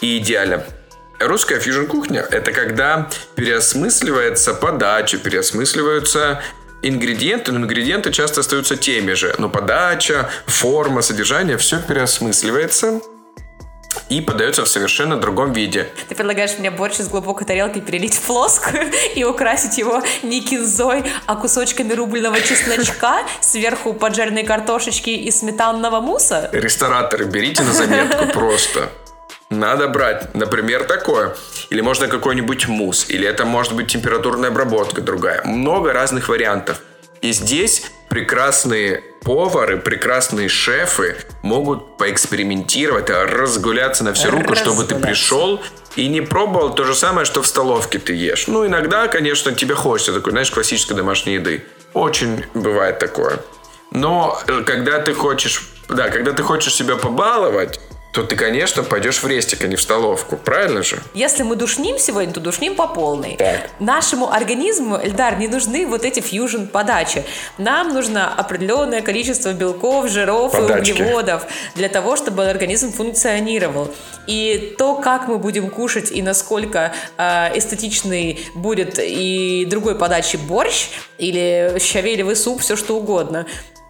[0.00, 0.64] И идеально.
[1.18, 6.42] Русская фьюжн кухня– это когда переосмысливается подача, переосмысливаются
[6.82, 9.34] ингредиенты, но ингредиенты часто остаются теми же.
[9.38, 13.00] Но подача, форма, содержание– все переосмысливается
[14.08, 15.88] и подается в совершенно другом виде.
[16.08, 21.04] Ты предлагаешь мне борщ из глубокой тарелки перелить в плоскую и украсить его не кинзой,
[21.26, 26.50] а кусочками рубленого чесночка, сверху поджаренной картошечки и сметанного муса?
[26.52, 28.90] Рестораторы, берите на заметку просто.
[29.52, 31.36] Надо брать, например, такое.
[31.68, 33.06] Или можно какой-нибудь мусс.
[33.08, 35.42] Или это может быть температурная обработка другая.
[35.44, 36.80] Много разных вариантов.
[37.20, 44.96] И здесь прекрасные повары, прекрасные шефы могут поэкспериментировать, а разгуляться на всю руку, чтобы ты
[44.96, 45.62] пришел
[45.96, 48.46] и не пробовал то же самое, что в столовке ты ешь.
[48.48, 51.64] Ну, иногда, конечно, тебе хочется такой, знаешь, классической домашней еды.
[51.92, 53.38] Очень бывает такое.
[53.90, 57.78] Но э, когда ты хочешь, да, когда ты хочешь себя побаловать,
[58.12, 60.36] то ты, конечно, пойдешь в рестик, а не в столовку.
[60.36, 61.02] Правильно же?
[61.14, 63.36] Если мы душним сегодня, то душним по полной.
[63.36, 63.70] Так.
[63.80, 67.24] Нашему организму, Эльдар, не нужны вот эти фьюжн подачи.
[67.56, 70.90] Нам нужно определенное количество белков, жиров Подачки.
[70.90, 73.90] и углеводов для того, чтобы организм функционировал.
[74.26, 80.90] И то, как мы будем кушать и насколько э, эстетичный будет и другой подачи борщ
[81.16, 83.46] или щавелевый суп, все что угодно.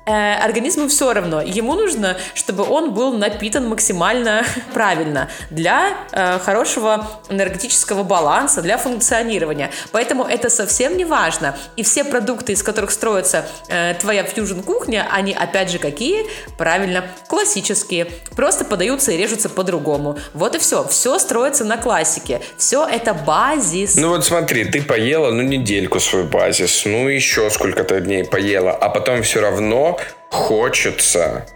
[0.07, 1.41] Э, организму все равно.
[1.43, 9.71] Ему нужно, чтобы он был напитан максимально правильно для э, хорошего энергетического баланса, для функционирования.
[9.93, 11.57] Поэтому это совсем не важно.
[11.77, 16.27] И все продукты, из которых строится э, твоя фьюжн-кухня, они опять же какие?
[16.59, 18.09] Правильно, классические.
[18.37, 20.19] Просто подаются и режутся по-другому.
[20.35, 20.87] Вот и все.
[20.89, 22.41] Все строится на классике.
[22.57, 23.97] Все это базис.
[23.97, 28.89] Ну вот смотри, ты поела, ну, недельку свой базис, ну, еще сколько-то дней поела, а
[28.89, 29.92] потом все равно
[30.31, 31.47] хочется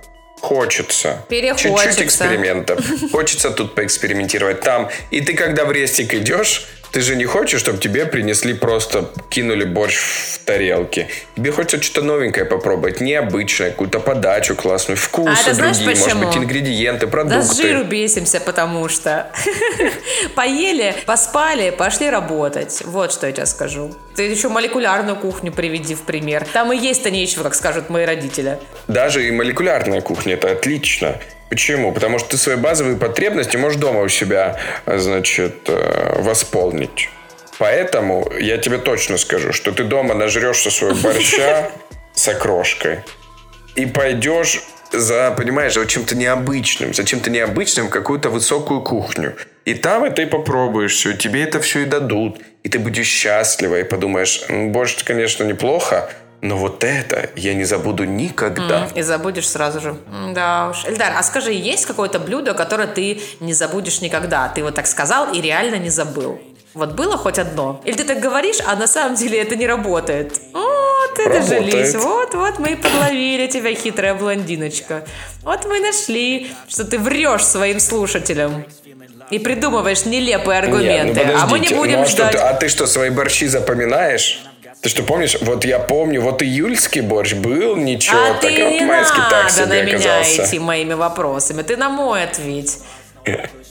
[0.40, 1.24] Хочется.
[1.28, 1.84] Перехочется.
[1.86, 2.84] Чуть-чуть экспериментов.
[3.10, 4.90] Хочется тут поэкспериментировать там.
[5.10, 9.64] И ты когда в рестик идешь, ты же не хочешь, чтобы тебе принесли просто, кинули
[9.64, 11.08] борщ в тарелке.
[11.36, 16.04] Тебе хочется что-то новенькое попробовать, необычное, какую-то подачу классную, вкусы А это знаешь другие, может
[16.14, 16.26] почему?
[16.28, 17.42] быть, ингредиенты, Да продукты.
[17.42, 19.30] с жиру бесимся, потому что
[20.34, 22.82] поели, поспали, пошли работать.
[22.84, 23.94] Вот что я тебе скажу.
[24.14, 26.46] Ты еще молекулярную кухню приведи в пример.
[26.52, 28.58] Там и есть-то нечего, как скажут мои родители.
[28.88, 31.18] Даже и молекулярная кухня это отлично.
[31.48, 31.92] Почему?
[31.92, 37.08] Потому что ты свои базовые потребности можешь дома у себя, значит, э, восполнить.
[37.58, 41.70] Поэтому я тебе точно скажу, что ты дома нажрешься своего борща
[42.14, 42.98] с окрошкой
[43.76, 49.36] и пойдешь за, понимаешь, за чем-то необычным, за чем-то необычным в какую-то высокую кухню.
[49.64, 52.38] И там это и попробуешь все, тебе это все и дадут.
[52.62, 56.10] И ты будешь счастлива и подумаешь, «М, борщ, конечно, неплохо,
[56.42, 58.88] но вот это я не забуду никогда.
[58.94, 59.96] И забудешь сразу же.
[60.34, 60.84] Да уж.
[60.84, 64.48] Эльдар, а скажи, есть какое-то блюдо, которое ты не забудешь никогда?
[64.48, 66.40] Ты вот так сказал и реально не забыл.
[66.74, 67.80] Вот было хоть одно?
[67.84, 70.38] Или ты так говоришь, а на самом деле это не работает?
[70.52, 71.64] О, ты Работает.
[71.64, 71.94] дожились.
[71.94, 75.06] Вот, вот мы и подловили тебя, хитрая блондиночка.
[75.42, 78.64] Вот мы нашли, что ты врешь своим слушателям.
[79.30, 81.18] И придумываешь нелепые аргументы.
[81.20, 82.32] Нет, ну а мы не будем ну а что ждать.
[82.32, 84.44] ты- а ты что, свои борщи запоминаешь?
[84.86, 85.36] Ты что, помнишь?
[85.40, 89.32] Вот я помню, вот июльский борщ был, ничего, А так ты а не вот так
[89.32, 90.44] надо себе на меня оказался.
[90.44, 91.62] идти моими вопросами.
[91.62, 92.78] Ты на мой ответь.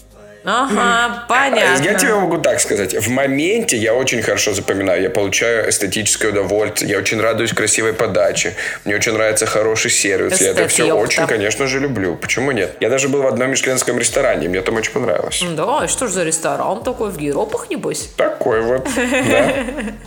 [0.45, 1.83] Ага, понятно.
[1.83, 2.93] Я тебе могу так сказать.
[2.93, 5.01] В моменте я очень хорошо запоминаю.
[5.01, 6.91] Я получаю эстетическое удовольствие.
[6.91, 8.55] Я очень радуюсь красивой подаче.
[8.85, 10.39] Мне очень нравится хороший сервис.
[10.39, 11.01] Я это Эстет, все ёпта.
[11.03, 12.15] очень, конечно же, люблю.
[12.15, 12.77] Почему нет?
[12.79, 14.47] Я даже был в одном мишленском ресторане.
[14.47, 15.43] Мне там очень понравилось.
[15.55, 18.09] Да, и что ж за ресторан такой в Гейропах, небось?
[18.15, 18.87] Такой вот.
[18.95, 19.53] Да.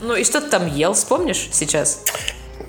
[0.01, 2.03] Ну и что ты там ел, вспомнишь сейчас?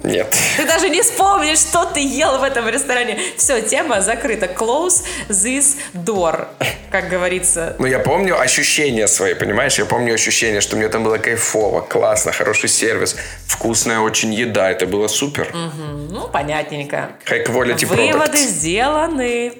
[0.04, 0.34] Нет.
[0.58, 3.20] Ты даже не вспомнишь, что ты ел в этом ресторане.
[3.38, 4.46] Все, тема закрыта.
[4.46, 6.48] Close this door,
[6.90, 7.76] как говорится.
[7.80, 9.78] Ну, я помню ощущения свои, понимаешь?
[9.78, 13.16] Я помню ощущения, что мне там было кайфово, классно, хороший сервис,
[13.48, 14.72] вкусная очень еда.
[14.72, 15.54] Это было супер.
[15.54, 17.12] Ну, понятненько.
[17.26, 18.38] High quality Выводы products.
[18.38, 19.54] сделаны.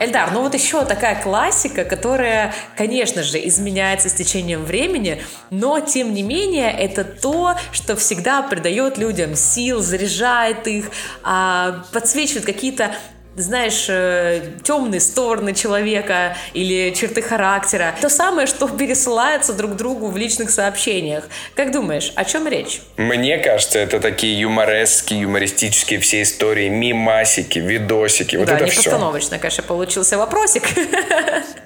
[0.00, 6.14] Эльдар, ну вот еще такая классика, которая, конечно же, изменяется с течением времени, но тем
[6.14, 10.90] не менее это то, что всегда придает людям сил, заряжает их,
[11.22, 12.94] а, подсвечивает какие-то
[13.36, 17.94] знаешь, э, темные стороны человека или черты характера.
[18.00, 21.24] То самое, что пересылается друг другу в личных сообщениях.
[21.54, 22.80] Как думаешь, о чем речь?
[22.96, 28.36] Мне кажется, это такие юмореские, юмористические все истории, мимасики, видосики.
[28.36, 28.90] Вот да, это не все.
[28.90, 30.62] постановочно, конечно, получился вопросик.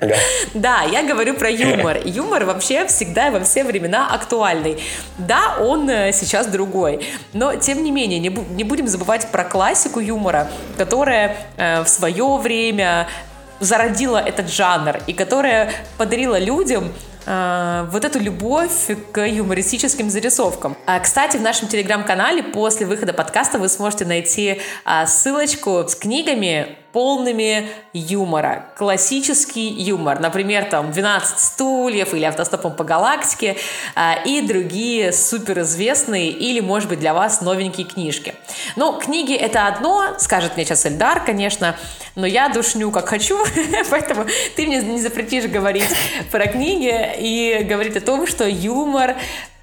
[0.00, 0.16] Да.
[0.54, 1.98] Да, я говорю про юмор.
[2.04, 4.82] Юмор вообще всегда и во все времена актуальный.
[5.18, 9.44] Да, он э, сейчас другой, но тем не менее не, бу- не будем забывать про
[9.44, 13.08] классику юмора, которая в свое время
[13.60, 16.92] зародила этот жанр и которая подарила людям
[17.26, 20.76] э, вот эту любовь к юмористическим зарисовкам.
[20.86, 26.76] А, кстати, в нашем телеграм-канале после выхода подкаста вы сможете найти а, ссылочку с книгами
[26.98, 28.64] полными юмора.
[28.76, 30.18] Классический юмор.
[30.18, 33.56] Например, там 12 стульев или автостопом по галактике
[33.94, 38.34] а, и другие суперизвестные или, может быть, для вас новенькие книжки.
[38.74, 41.76] Ну, книги это одно, скажет мне сейчас Эльдар, конечно,
[42.16, 43.38] но я душню как хочу,
[43.90, 45.88] поэтому ты мне не запретишь говорить
[46.32, 49.14] про книги и говорить о том, что юмор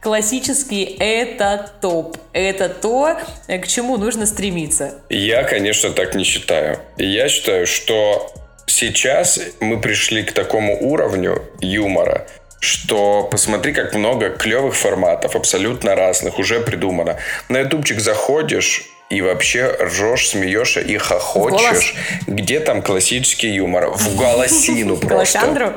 [0.06, 2.18] классический это топ.
[2.32, 4.94] Это то, к чему нужно стремиться.
[5.10, 6.78] Я, конечно, так не считаю.
[6.98, 8.32] Я считаю, что
[8.68, 12.28] сейчас мы пришли к такому уровню юмора,
[12.60, 17.18] что посмотри, как много клевых форматов, абсолютно разных, уже придумано.
[17.50, 21.96] На ютубчик заходишь, и вообще ржешь, смеешься и хохочешь.
[22.28, 23.90] Где там классический юмор?
[23.90, 25.40] В голосину просто.
[25.40, 25.74] Александру?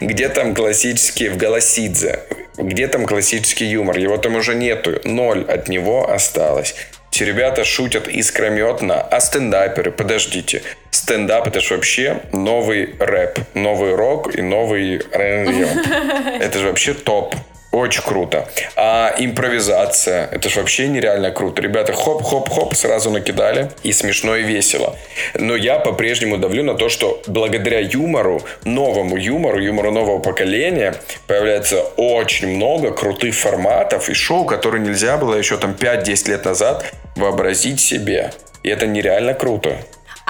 [0.00, 2.20] Где там классический в Голосидзе?
[2.56, 3.98] Где там классический юмор?
[3.98, 5.00] Его там уже нету.
[5.04, 6.74] Ноль от него осталось.
[7.12, 10.62] Эти ребята шутят искрометно, а стендаперы, подождите.
[10.90, 15.68] Стендап это же вообще новый рэп, новый рок и новый R&B.
[16.40, 17.34] Это же вообще топ.
[17.72, 18.48] Очень круто.
[18.74, 21.62] А импровизация, это же вообще нереально круто.
[21.62, 23.70] Ребята хоп-хоп-хоп сразу накидали.
[23.84, 24.96] И смешно, и весело.
[25.34, 30.94] Но я по-прежнему давлю на то, что благодаря юмору, новому юмору, юмору нового поколения,
[31.28, 36.84] появляется очень много крутых форматов и шоу, которые нельзя было еще там 5-10 лет назад
[37.14, 38.32] вообразить себе.
[38.64, 39.76] И это нереально круто.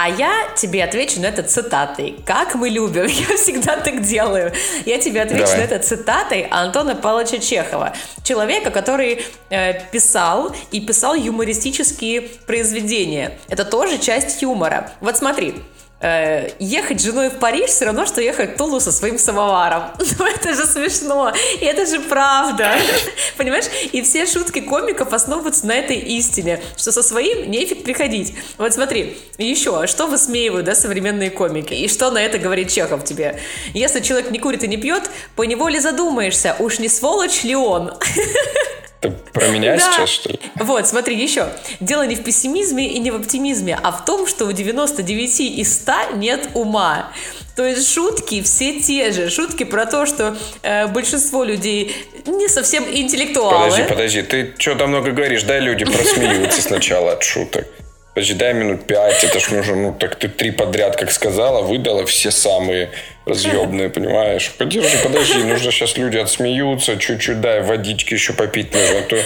[0.03, 2.15] А я тебе отвечу на это цитатой.
[2.25, 3.05] Как мы любим.
[3.05, 4.51] Я всегда так делаю.
[4.83, 5.59] Я тебе отвечу Давай.
[5.59, 7.93] на это цитатой Антона Павловича Чехова.
[8.23, 13.37] Человека, который э, писал и писал юмористические произведения.
[13.47, 14.91] Это тоже часть юмора.
[15.01, 15.53] Вот смотри.
[16.01, 19.83] Э, ехать женой в Париж все равно, что ехать в Тулу со своим самоваром.
[20.19, 21.31] Ну это же смешно.
[21.59, 22.71] И это же правда.
[23.37, 23.65] Понимаешь?
[23.91, 28.35] И все шутки комиков основываются на этой истине, что со своим нефиг приходить.
[28.57, 31.73] Вот смотри, еще, что высмеивают, да, современные комики?
[31.73, 33.39] И что на это говорит Чехов тебе?
[33.73, 37.93] Если человек не курит и не пьет, по неволе задумаешься, уж не сволочь ли он?
[39.01, 39.79] Ты про меня Да.
[39.79, 40.39] сейчас, что ли?
[40.55, 41.49] Вот, смотри, еще.
[41.79, 45.73] Дело не в пессимизме и не в оптимизме, а в том, что у 99 из
[45.73, 47.11] 100 нет ума.
[47.55, 49.29] То есть шутки все те же.
[49.31, 51.95] Шутки про то, что э, большинство людей
[52.27, 53.65] не совсем интеллектуалы.
[53.71, 57.65] Подожди, подожди, ты что-то много говоришь, дай люди просмеются сначала от шуток.
[58.13, 62.05] Подожди, дай минут пять, это ж нужно, ну так ты три подряд, как сказала, выдала
[62.05, 62.89] все самые
[63.25, 64.51] разъебные, понимаешь?
[64.57, 69.17] Подержи, подожди, нужно сейчас люди отсмеются, чуть-чуть дай водички еще попить нужно, а то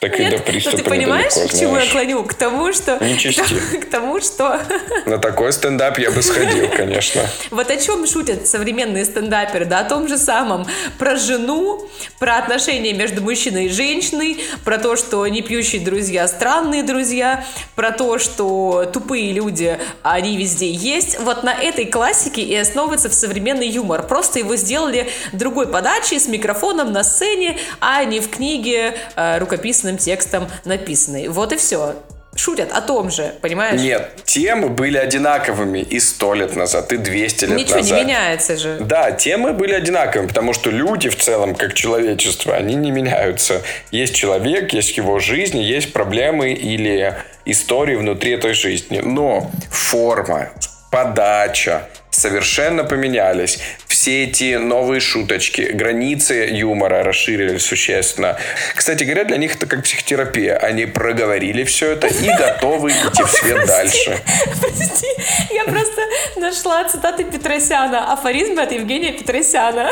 [0.00, 2.24] так и Нет, до ну приступа ты понимаешь, недалеко, к чему я клоню?
[2.24, 2.98] К тому, что...
[3.04, 3.42] Не чисти.
[3.80, 4.60] К тому, что...
[5.06, 7.22] На такой стендап я бы сходил, конечно.
[7.50, 10.66] Вот о чем шутят современные стендаперы, да, о том же самом.
[10.98, 16.82] Про жену, про отношения между мужчиной и женщиной, про то, что не пьющие друзья странные
[16.82, 17.44] друзья,
[17.74, 21.18] про то, что тупые люди, они везде есть.
[21.20, 24.06] Вот на этой классике и основывается современный юмор.
[24.06, 29.38] Просто его сделали другой подачей, с микрофоном на сцене, а не в книге э,
[29.74, 31.28] рукописным текстом написанной.
[31.28, 31.94] Вот и все.
[32.36, 33.80] Шутят о том же, понимаешь?
[33.80, 37.96] Нет, темы были одинаковыми и сто лет назад, и 200 лет Ничего назад.
[37.96, 38.78] не меняется же.
[38.80, 43.62] Да, темы были одинаковыми, потому что люди в целом, как человечество, они не меняются.
[43.92, 48.98] Есть человек, есть его жизнь, есть проблемы или истории внутри этой жизни.
[48.98, 50.50] Но форма,
[50.90, 53.58] подача совершенно поменялись.
[53.86, 58.36] Все эти новые шуточки, границы юмора расширились существенно.
[58.74, 60.56] Кстати говоря, для них это как психотерапия.
[60.56, 64.18] Они проговорили все это и готовы идти в свет дальше.
[64.60, 65.06] Прости,
[65.50, 66.02] я просто
[66.36, 69.90] нашла цитаты Петросяна, афоризмы от Евгения Петросяна.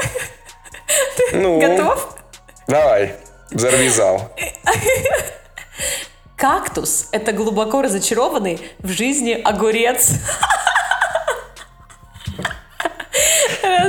[1.16, 1.60] Ты Ну?
[1.60, 2.16] готов?
[2.66, 3.14] Давай,
[3.50, 4.32] взорви зал.
[6.36, 10.10] Кактус– это глубоко разочарованный в жизни огурец.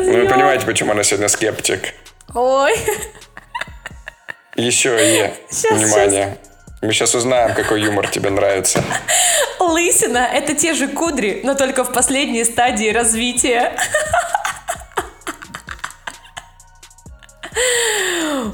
[0.01, 1.93] Вы понимаете, почему она сегодня скептик.
[2.33, 2.73] Ой,
[4.55, 6.37] Еще и Щас, внимание.
[6.81, 8.83] Мы сейчас узнаем, какой юмор тебе нравится.
[9.59, 13.73] лысина– это те же кудри, но только в последней стадии развития.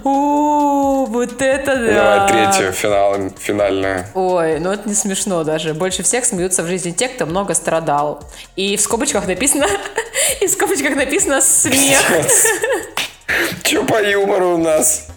[0.04, 1.94] У, вот это да.
[1.94, 4.06] Давай третью, финал, финальную.
[4.14, 5.74] Ой, ну это не смешно даже.
[5.74, 8.24] Больше всех смеются в жизни те, кто много страдал.
[8.56, 9.66] И в скобочках написано...
[10.42, 12.02] И в скобочках написано смех.
[13.64, 15.08] Че по юмору у нас?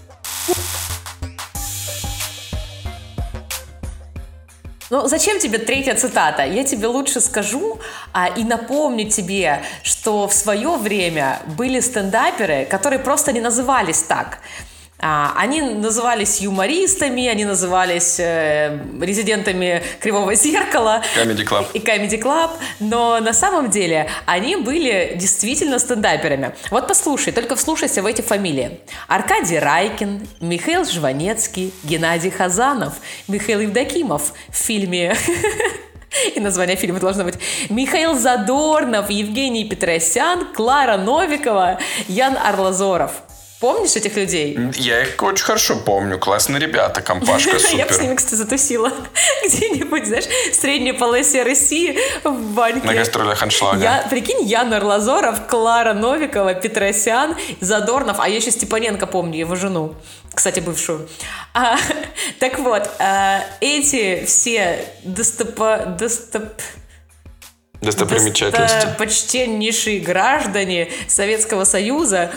[4.92, 6.44] Ну, зачем тебе третья цитата?
[6.44, 7.78] Я тебе лучше скажу
[8.12, 14.40] а, и напомню тебе, что в свое время были стендаперы, которые просто не назывались так.
[15.04, 21.02] А, они назывались юмористами, они назывались э, резидентами Кривого Зеркала.
[21.16, 21.66] Comedy Club.
[21.74, 26.54] И Comedy Club, но на самом деле они были действительно стендаперами.
[26.70, 28.78] Вот послушай, только вслушайся в эти фамилии.
[29.08, 32.94] Аркадий Райкин, Михаил Жванецкий, Геннадий Хазанов,
[33.26, 35.16] Михаил Евдокимов в фильме...
[36.34, 37.36] И название фильма должно быть
[37.70, 43.12] Михаил Задорнов, Евгений Петросян, Клара Новикова, Ян Арлазоров.
[43.62, 44.58] Помнишь этих людей?
[44.74, 46.18] Я их очень хорошо помню.
[46.18, 48.16] Классные ребята, компашка Я бы с ними, супер.
[48.16, 48.92] кстати, затусила
[49.46, 52.84] где-нибудь, знаешь, в средней полосе России в баньке.
[52.84, 53.80] На гастролях аншлага.
[53.80, 59.94] Я, прикинь, Ян Арлазоров, Клара Новикова, Петросян, Задорнов, а я еще Степаненко помню, его жену,
[60.34, 61.08] кстати, бывшую.
[61.54, 61.76] А,
[62.40, 65.94] так вот, а, эти все достопо...
[65.96, 66.60] достоп...
[67.80, 68.88] Достопримечательности.
[68.98, 72.32] почтеннейшие граждане Советского Союза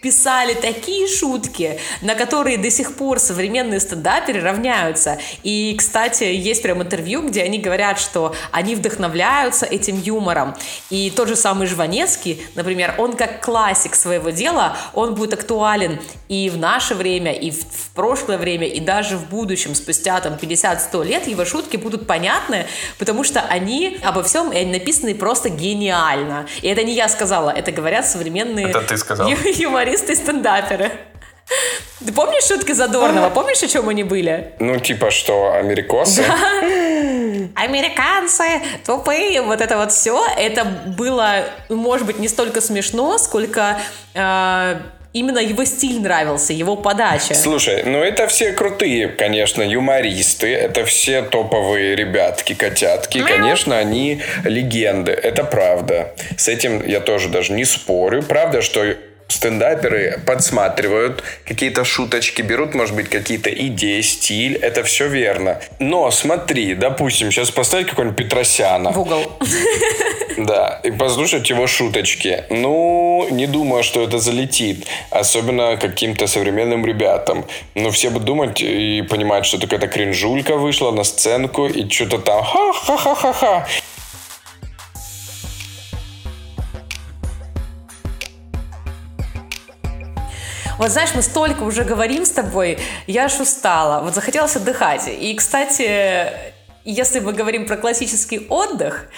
[0.00, 5.18] писали такие шутки, на которые до сих пор современные стендаперы равняются.
[5.42, 10.54] И, кстати, есть прям интервью, где они говорят, что они вдохновляются этим юмором.
[10.88, 16.48] И тот же самый Жванецкий, например, он как классик своего дела, он будет актуален и
[16.48, 21.04] в наше время, и в, в прошлое время, и даже в будущем, спустя там 50-100
[21.04, 22.66] лет, его шутки будут понятны,
[22.98, 26.46] потому что они обо всем и они написаны просто гениально.
[26.62, 29.28] И это не я сказала, это говорят современные Это ты сказал.
[29.28, 29.36] ю-
[29.90, 30.90] юмористы и стендаперы.
[32.04, 33.30] Ты помнишь шутки Задорнова?
[33.30, 34.52] Помнишь, о чем они были?
[34.60, 36.24] Ну, типа, что, америкосы?
[37.56, 38.44] Американцы
[38.86, 43.80] тупые, вот это вот все, это было, может быть, не столько смешно, сколько
[44.14, 44.76] э,
[45.12, 47.34] именно его стиль нравился, его подача.
[47.34, 55.12] Слушай, ну это все крутые, конечно, юмористы, это все топовые ребятки, котятки, конечно, они легенды,
[55.12, 56.14] это правда.
[56.36, 58.22] С этим я тоже даже не спорю.
[58.22, 58.94] Правда, что
[59.30, 65.60] стендаперы подсматривают какие-то шуточки, берут, может быть, какие-то идеи, стиль, это все верно.
[65.78, 68.90] Но смотри, допустим, сейчас поставить какого-нибудь Петросяна.
[68.90, 69.32] В угол.
[70.36, 72.44] Да, и послушать его шуточки.
[72.48, 74.86] Ну, не думаю, что это залетит.
[75.10, 77.44] Особенно каким-то современным ребятам.
[77.74, 82.42] Но все будут думать и понимать, что такая-то кринжулька вышла на сценку и что-то там
[82.42, 83.66] ха-ха-ха-ха-ха.
[90.80, 94.02] Вот знаешь, мы столько уже говорим с тобой, я аж устала.
[94.02, 95.08] Вот захотелось отдыхать.
[95.08, 96.32] И, кстати,
[96.86, 99.10] если мы говорим про классический отдых,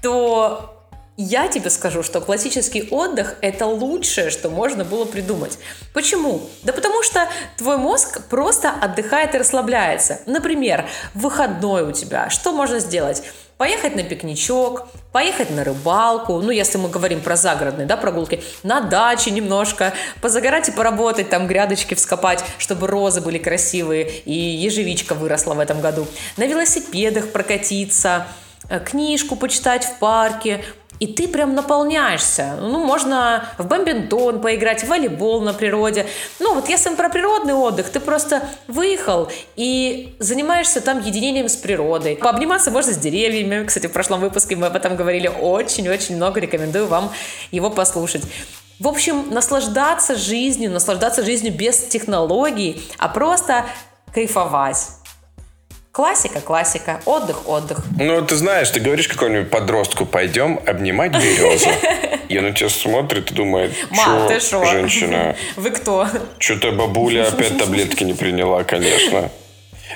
[0.00, 0.81] то
[1.16, 5.58] я тебе скажу, что классический отдых– это лучшее, что можно было придумать.
[5.92, 6.48] Почему?
[6.62, 10.20] Да потому что твой мозг просто отдыхает и расслабляется.
[10.26, 12.30] Например, выходной у тебя.
[12.30, 13.22] Что можно сделать?
[13.58, 18.80] Поехать на пикничок, поехать на рыбалку, ну, если мы говорим про загородные, да, прогулки, на
[18.80, 25.54] даче немножко, позагорать и поработать, там грядочки вскопать, чтобы розы были красивые и ежевичка выросла
[25.54, 26.06] в этом году.
[26.38, 28.26] На велосипедах прокатиться,
[28.68, 30.64] э, книжку почитать в парке,
[31.02, 32.58] и ты прям наполняешься.
[32.60, 36.06] Ну, можно в бомбинтон поиграть, в волейбол на природе.
[36.38, 42.14] Ну, вот если про природный отдых, ты просто выехал и занимаешься там единением с природой.
[42.14, 43.66] Пообниматься можно с деревьями.
[43.66, 46.38] Кстати, в прошлом выпуске мы об этом говорили очень-очень много.
[46.38, 47.10] Рекомендую вам
[47.50, 48.22] его послушать.
[48.78, 53.66] В общем, наслаждаться жизнью, наслаждаться жизнью без технологий, а просто
[54.14, 55.01] кайфовать.
[55.92, 57.84] Классика, классика, отдых, отдых.
[57.98, 61.68] Ну, ты знаешь, ты говоришь какому-нибудь подростку, пойдем обнимать березу.
[62.30, 64.70] И он на тебя смотрит и думает, Мам, ты что, шо?
[64.70, 66.08] женщина, Вы кто?
[66.38, 69.30] Что-то бабуля опять таблетки не приняла, конечно.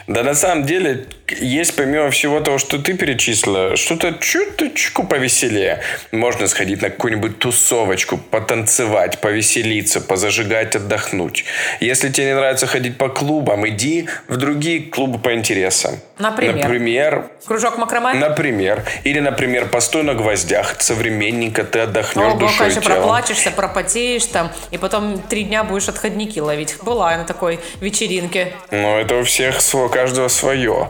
[0.07, 5.80] Да на самом деле есть помимо всего того, что ты перечислила, что-то чуточку повеселее.
[6.12, 11.44] Можно сходить на какую-нибудь тусовочку, потанцевать, повеселиться, позажигать, отдохнуть.
[11.80, 15.98] Если тебе не нравится ходить по клубам, иди в другие клубы по интересам.
[16.18, 16.56] Например?
[16.56, 18.18] Например, Кружок макраме?
[18.18, 18.82] например.
[19.04, 22.96] Или, например, постой на гвоздях, современненько ты отдохнешь Ого, душой конечно, телом.
[22.98, 26.76] проплачешься, пропотеешь там, и потом три дня будешь отходники ловить.
[26.82, 28.52] Была я на такой вечеринке.
[28.70, 30.88] Ну, это у всех сво- каждого свое.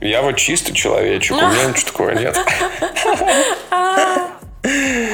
[0.00, 2.38] Я вот чистый человечек, у меня ничего такого нет.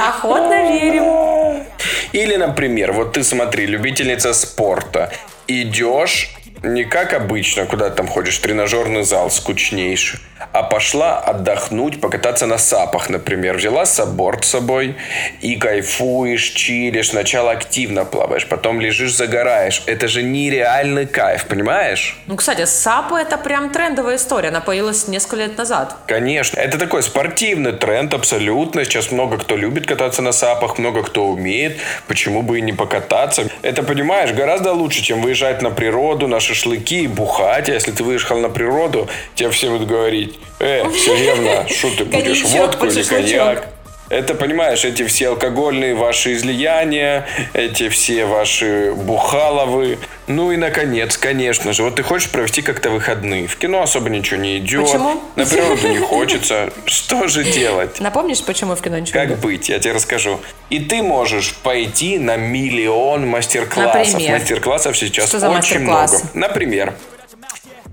[0.01, 1.65] Охотно верим.
[2.13, 5.13] Или, например, вот ты смотри, любительница спорта.
[5.47, 10.21] Идешь не как обычно, куда ты там ходишь, тренажерный зал, скучнейший,
[10.53, 13.57] а пошла отдохнуть, покататься на сапах, например.
[13.57, 14.97] Взяла сабборд с собой
[15.41, 17.11] и кайфуешь, чилишь.
[17.11, 19.83] Сначала активно плаваешь, потом лежишь, загораешь.
[19.87, 22.19] Это же нереальный кайф, понимаешь?
[22.27, 24.49] Ну, кстати, сапы это прям трендовая история.
[24.49, 25.97] Она появилась несколько лет назад.
[26.07, 26.59] Конечно.
[26.59, 28.85] Это такой спортивный тренд абсолютно.
[28.85, 31.79] Сейчас много кто любит кататься на сапах, много кто умеет.
[32.09, 33.49] Почему бы и не покататься?
[33.63, 37.69] Это, понимаешь, гораздо лучше, чем выезжать на природу, на шашлыки и бухать.
[37.69, 42.43] А если ты выехал на природу, тебе все будут говорить, э, Сергеевна, что ты будешь,
[42.45, 43.19] водку или шашлычок».
[43.19, 43.69] коньяк?
[44.09, 49.99] Это, понимаешь, эти все алкогольные ваши излияния, эти все ваши бухаловы.
[50.29, 53.49] Ну и, наконец, конечно же, вот ты хочешь провести как-то выходные.
[53.49, 54.87] В кино особо ничего не идет.
[54.87, 55.21] Почему?
[55.35, 56.71] На природу не хочется.
[56.85, 58.01] Что же делать?
[58.01, 59.69] Напомнишь, почему в кино ничего Как быть?
[59.69, 60.41] Я тебе расскажу.
[60.71, 64.21] И ты можешь пойти на миллион мастер-классов.
[64.21, 66.17] Мастер-классов сейчас очень много.
[66.35, 66.95] Например,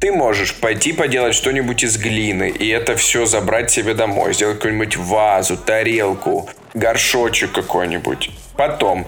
[0.04, 4.34] ты можешь пойти поделать что-нибудь из глины, и это все забрать себе домой.
[4.34, 8.30] Сделать какую-нибудь вазу, тарелку, горшочек какой-нибудь.
[8.58, 9.08] Потом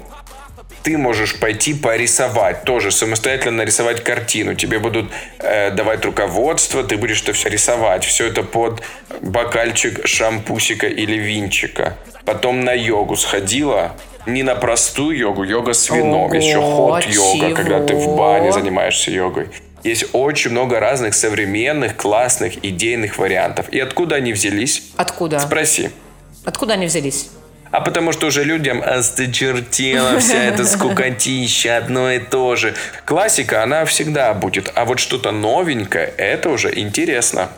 [0.84, 4.56] ты можешь пойти порисовать, тоже самостоятельно нарисовать картину.
[4.56, 8.06] Тебе будут э, давать руководство, ты будешь это все рисовать.
[8.06, 8.82] Все это под
[9.20, 11.98] бокальчик шампусика или винчика.
[12.24, 16.28] Потом на йогу сходила, не на простую йогу, йога с вином.
[16.28, 19.50] Ого, еще хот-йога, когда ты в бане занимаешься йогой.
[19.86, 23.68] Есть очень много разных современных, классных, идейных вариантов.
[23.70, 24.82] И откуда они взялись?
[24.98, 25.38] Откуда?
[25.38, 25.92] Спроси.
[26.44, 27.30] Откуда они взялись?
[27.70, 32.74] А потому что уже людям осточертела вся эта скукотища, одно и то же.
[33.06, 34.72] Классика, она всегда будет.
[34.74, 37.50] А вот что-то новенькое, это уже интересно.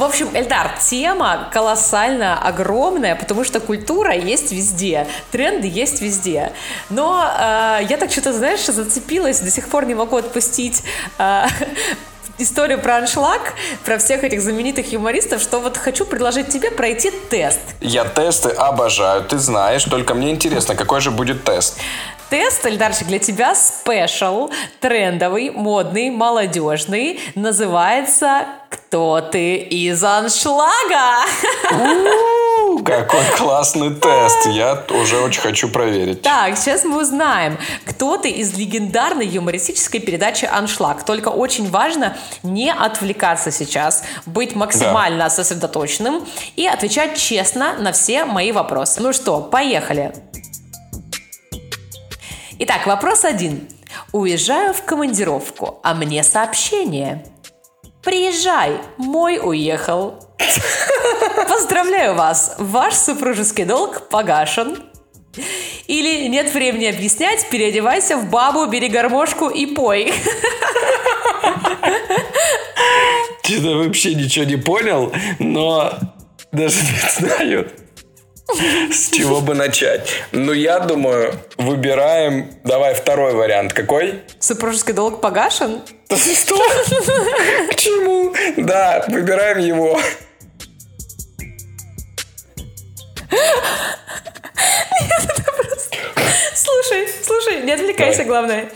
[0.00, 6.54] В общем, Эльдар, тема колоссально огромная, потому что культура есть везде, тренды есть везде.
[6.88, 10.82] Но э, я так что-то, знаешь, зацепилась, до сих пор не могу отпустить
[11.18, 11.44] э,
[12.38, 13.52] историю про аншлаг,
[13.84, 17.60] про всех этих знаменитых юмористов, что вот хочу предложить тебе пройти тест.
[17.82, 21.76] Я тесты обожаю, ты знаешь, только мне интересно, какой же будет тест.
[22.30, 31.24] Тест, Эльдарчик, для тебя спешл, трендовый, модный, молодежный, называется «Кто ты из аншлага?»
[32.84, 36.22] Какой классный тест, я уже очень хочу проверить.
[36.22, 41.02] Так, сейчас мы узнаем, кто ты из легендарной юмористической передачи «Аншлаг».
[41.02, 46.24] Только очень важно не отвлекаться сейчас, быть максимально сосредоточенным
[46.54, 49.00] и отвечать честно на все мои вопросы.
[49.00, 50.12] Ну что, поехали.
[52.62, 53.66] Итак, вопрос один.
[54.12, 57.24] Уезжаю в командировку, а мне сообщение.
[58.02, 60.22] Приезжай, мой уехал.
[61.48, 64.76] Поздравляю вас, ваш супружеский долг погашен.
[65.86, 70.12] Или нет времени объяснять, переодевайся в бабу, бери гармошку и пой.
[73.46, 75.94] Я вообще ничего не понял, но
[76.52, 77.70] даже не знаю,
[78.92, 80.08] с чего бы начать.
[80.32, 82.50] Ну, я думаю, выбираем...
[82.64, 83.72] Давай второй вариант.
[83.72, 84.22] Какой?
[84.38, 85.82] Супружеский долг погашен?
[86.08, 86.56] Что?
[87.70, 88.34] К чему?
[88.56, 89.98] Да, выбираем его.
[96.54, 98.70] Слушай, слушай, не отвлекайся, главное.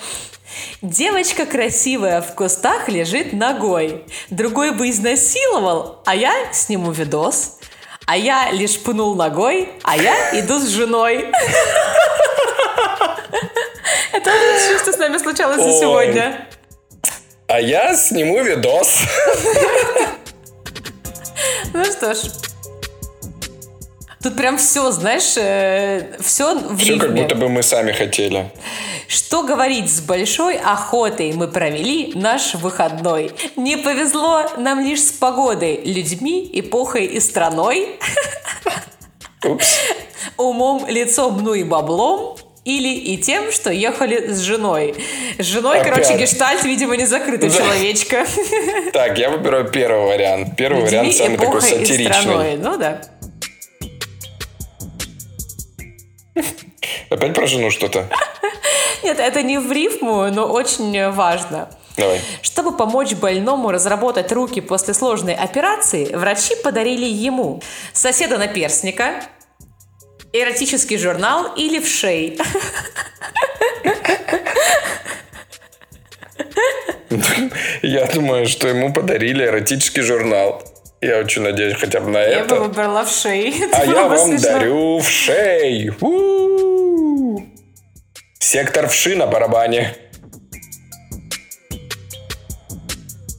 [0.82, 4.04] Девочка красивая в кустах лежит ногой.
[4.28, 7.58] Другой бы изнасиловал, а я сниму видос.
[8.06, 11.30] А я лишь пнул ногой, а я иду с женой.
[14.12, 16.48] Это лучшее, что с нами случалось за сегодня.
[17.48, 19.00] А я сниму видос.
[21.72, 22.18] Ну что ж.
[24.24, 25.32] Тут прям все, знаешь,
[26.24, 28.50] все в Все как будто бы мы сами хотели.
[29.06, 33.32] Что говорить, с большой охотой мы провели наш выходной.
[33.56, 37.98] Не повезло нам лишь с погодой, людьми, эпохой и страной,
[39.44, 39.76] Упс.
[40.38, 44.94] умом, лицом, ну и баблом, или и тем, что ехали с женой.
[45.38, 45.92] С женой, Опять.
[45.92, 47.56] короче, гештальт, видимо, не закрытый Да.
[47.58, 48.24] человечка.
[48.94, 50.56] Так, я выбираю первый вариант.
[50.56, 52.56] Первый Людьми, вариант самый такой сатиричный.
[52.56, 53.02] Ну да.
[57.10, 58.08] Опять про жену что-то?
[59.02, 61.68] Нет, это не в рифму, но очень важно.
[61.96, 62.20] Давай.
[62.42, 67.62] Чтобы помочь больному разработать руки после сложной операции, врачи подарили ему
[67.92, 69.22] соседа наперсника,
[70.32, 72.38] эротический журнал и левшей.
[77.82, 80.62] Я думаю, что ему подарили эротический журнал.
[81.04, 82.54] Я очень надеюсь хотя бы на Я бы это.
[82.56, 83.54] выбрала вшей.
[83.72, 84.48] А Это я было бы вам смешно.
[84.52, 85.90] дарю в шей.
[86.00, 87.42] У-у-у.
[88.38, 89.94] Сектор вши на барабане.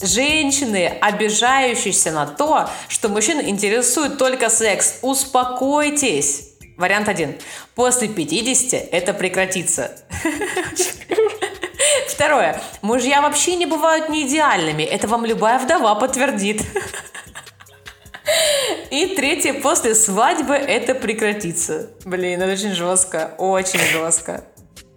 [0.02, 6.50] Женщины, обижающиеся на то, что мужчин интересует только секс, успокойтесь.
[6.78, 7.36] Вариант один.
[7.74, 9.92] После 50 это прекратится.
[12.08, 12.62] Второе.
[12.82, 14.84] Мужья вообще не бывают не идеальными.
[14.84, 16.62] Это вам любая вдова подтвердит.
[18.92, 19.54] И третье.
[19.54, 21.90] После свадьбы это прекратится.
[22.06, 23.34] Блин, это очень жестко.
[23.38, 24.46] Очень жестко.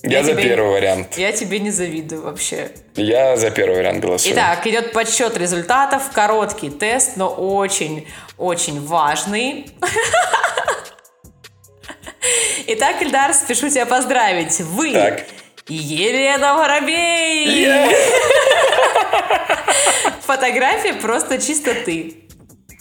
[0.02, 1.18] Я, за тебе- первый вариант.
[1.18, 2.70] Я тебе не завидую вообще.
[2.94, 4.34] Я за первый вариант голосую.
[4.34, 6.10] Итак, идет подсчет результатов.
[6.12, 9.70] Короткий тест, но очень-очень важный.
[12.68, 14.60] Итак, Ильдар, спешу тебя поздравить.
[14.60, 15.24] Вы Так.
[15.68, 17.66] Елена Воробей!
[20.22, 22.27] Фотография просто чисто ты.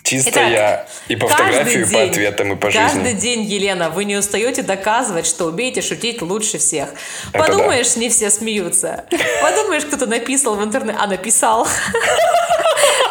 [0.07, 0.85] Чисто Итак, я.
[1.09, 3.19] И по каждый фотографию, и по день- ответам, и по Каждый жизни.
[3.19, 6.89] день, Елена, вы не устаете доказывать, что умеете шутить лучше всех.
[7.33, 9.03] Это Подумаешь, не все смеются.
[9.41, 11.67] Подумаешь, кто-то написал в интернете, а написал.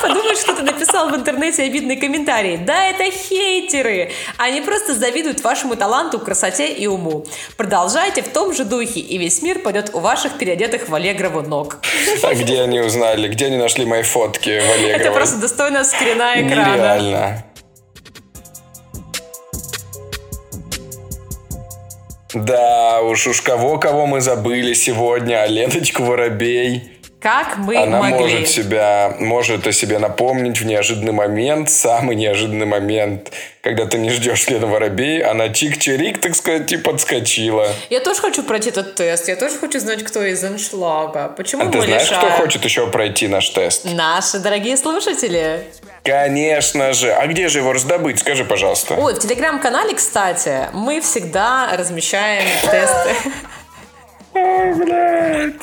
[0.01, 2.57] подумают, что ты написал в интернете обидный комментарий.
[2.57, 4.13] Да, это хейтеры.
[4.37, 7.27] Они просто завидуют вашему таланту, красоте и уму.
[7.57, 11.79] Продолжайте в том же духе, и весь мир пойдет у ваших переодетых в Аллегрову ног.
[12.23, 13.29] А где они узнали?
[13.29, 15.01] Где они нашли мои фотки в Аллегрово?
[15.01, 16.75] Это просто достойно скрина экрана.
[16.75, 17.45] Нереально.
[22.35, 26.96] Да, уж уж кого-кого мы забыли сегодня, а Леночку Воробей.
[27.27, 28.15] Как мы Она могли.
[28.15, 34.11] может себя, может о себе напомнить в неожиданный момент, самый неожиданный момент, когда ты не
[34.11, 37.67] ждешь Лену Воробей, она чик-чирик, так сказать, и подскочила.
[37.91, 39.27] Я тоже хочу пройти этот тест.
[39.27, 41.27] Я тоже хочу знать, кто из аншлага.
[41.37, 42.21] Почему А ты мы знаешь, лишаем?
[42.29, 43.85] кто хочет еще пройти наш тест?
[43.87, 45.65] Наши дорогие слушатели.
[46.05, 47.13] Конечно же.
[47.13, 48.21] А где же его раздобыть?
[48.21, 48.95] Скажи, пожалуйста.
[48.95, 53.11] Ой, в телеграм-канале, кстати, мы всегда размещаем тесты.
[54.33, 55.55] Ой, блядь.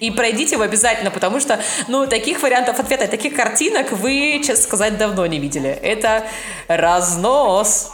[0.00, 4.98] И пройдите его обязательно, потому что, ну, таких вариантов ответа, таких картинок вы, честно сказать,
[4.98, 5.68] давно не видели.
[5.68, 6.26] Это
[6.68, 7.90] разнос.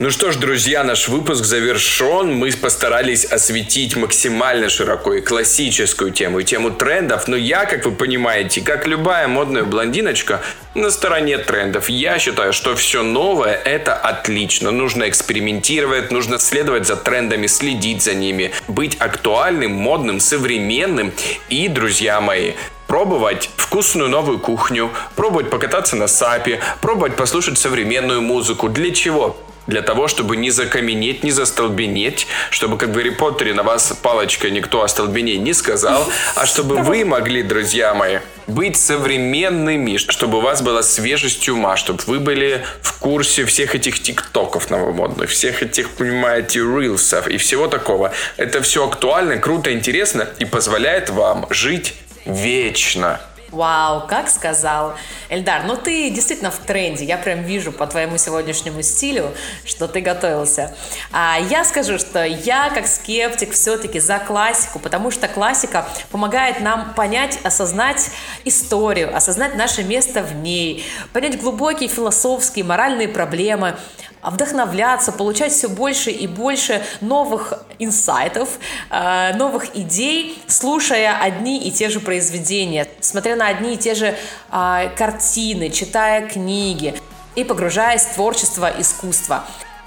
[0.00, 2.34] Ну что ж, друзья, наш выпуск завершен.
[2.34, 7.28] Мы постарались осветить максимально широко и классическую тему, и тему трендов.
[7.28, 10.40] Но я, как вы понимаете, как любая модная блондиночка,
[10.74, 11.88] на стороне трендов.
[11.88, 14.72] Я считаю, что все новое– это отлично.
[14.72, 21.12] Нужно экспериментировать, нужно следовать за трендами, следить за ними, быть актуальным, модным, современным.
[21.48, 22.54] И, друзья мои,
[22.88, 28.68] пробовать вкусную новую кухню, пробовать покататься на сапе, пробовать послушать современную музыку.
[28.68, 29.36] Для чего?
[29.66, 34.50] Для того, чтобы не закаменеть, не застолбенеть, чтобы, как в Гарри Поттере, на вас палочкой
[34.50, 40.60] никто остолбеней не сказал, а чтобы вы могли, друзья мои, быть современными, чтобы у вас
[40.60, 46.60] была свежесть ума, чтобы вы были в курсе всех этих тиктоков новомодных, всех этих, понимаете,
[46.60, 48.12] рилсов и всего такого.
[48.36, 51.94] Это все актуально, круто, интересно и позволяет вам жить
[52.26, 53.20] вечно.
[53.54, 54.94] Вау, как сказал.
[55.28, 57.04] Эльдар, ну ты действительно в тренде.
[57.04, 59.32] Я прям вижу по твоему сегодняшнему стилю,
[59.64, 60.74] что ты готовился.
[61.12, 66.94] А я скажу, что я как скептик все-таки за классику, потому что классика помогает нам
[66.94, 68.10] понять, осознать
[68.44, 73.76] историю, осознать наше место в ней, понять глубокие философские, моральные проблемы,
[74.24, 78.48] вдохновляться, получать все больше и больше новых инсайтов,
[78.90, 84.16] э, новых идей, слушая одни и те же произведения, смотря на одни и те же
[84.50, 86.94] э, картины, читая книги
[87.34, 89.44] и погружаясь в творчество искусства.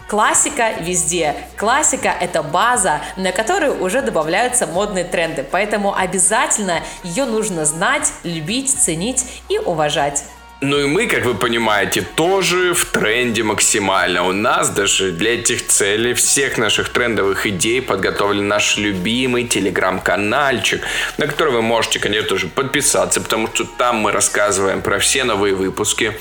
[0.08, 1.36] Классика везде.
[1.58, 5.46] Классика– это база, на которую уже добавляются модные тренды.
[5.50, 10.24] Поэтому обязательно ее нужно знать, любить, ценить и уважать.
[10.60, 14.28] Ну и мы, как вы понимаете, тоже в тренде максимально.
[14.28, 20.82] У нас даже для этих целей всех наших трендовых идей подготовлен наш любимый телеграм-канальчик,
[21.20, 25.54] на который вы можете, конечно же, подписаться, потому что там мы рассказываем про все новые
[25.54, 26.18] выпуски.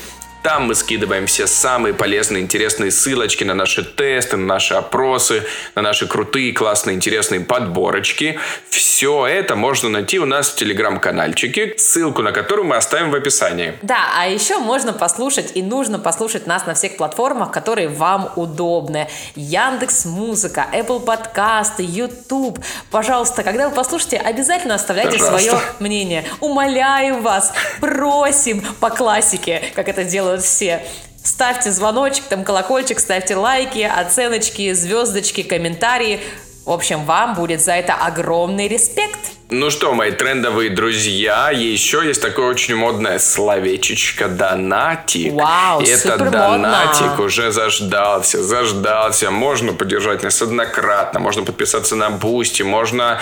[0.47, 5.43] Там мы скидываем все самые полезные, интересные ссылочки на наши тесты, на наши опросы,
[5.75, 8.39] на наши крутые, классные, интересные подборочки.
[8.69, 13.73] Все это можно найти у нас в телеграм-канальчике, ссылку на который мы оставим в описании.
[13.81, 19.09] Да, а еще можно послушать и нужно послушать нас на всех платформах, которые вам удобны.
[19.35, 22.63] Яндекс Музыка, Apple подкасты, YouTube.
[22.89, 25.49] Пожалуйста, когда вы послушаете, обязательно оставляйте Пожалуйста.
[25.49, 26.23] свое мнение.
[26.39, 30.85] Умоляю вас, просим по классике, как это делают все.
[31.23, 36.21] Ставьте звоночек, там колокольчик, ставьте лайки, оценочки, звездочки, комментарии.
[36.65, 39.19] В общем, вам будет за это огромный респект.
[39.49, 45.31] Ну что, мои трендовые друзья, еще есть такое очень модное словечечко донатик.
[45.31, 49.31] Вау, это донатик уже заждался, заждался.
[49.31, 53.21] Можно поддержать нас однократно, можно подписаться на Boosty, можно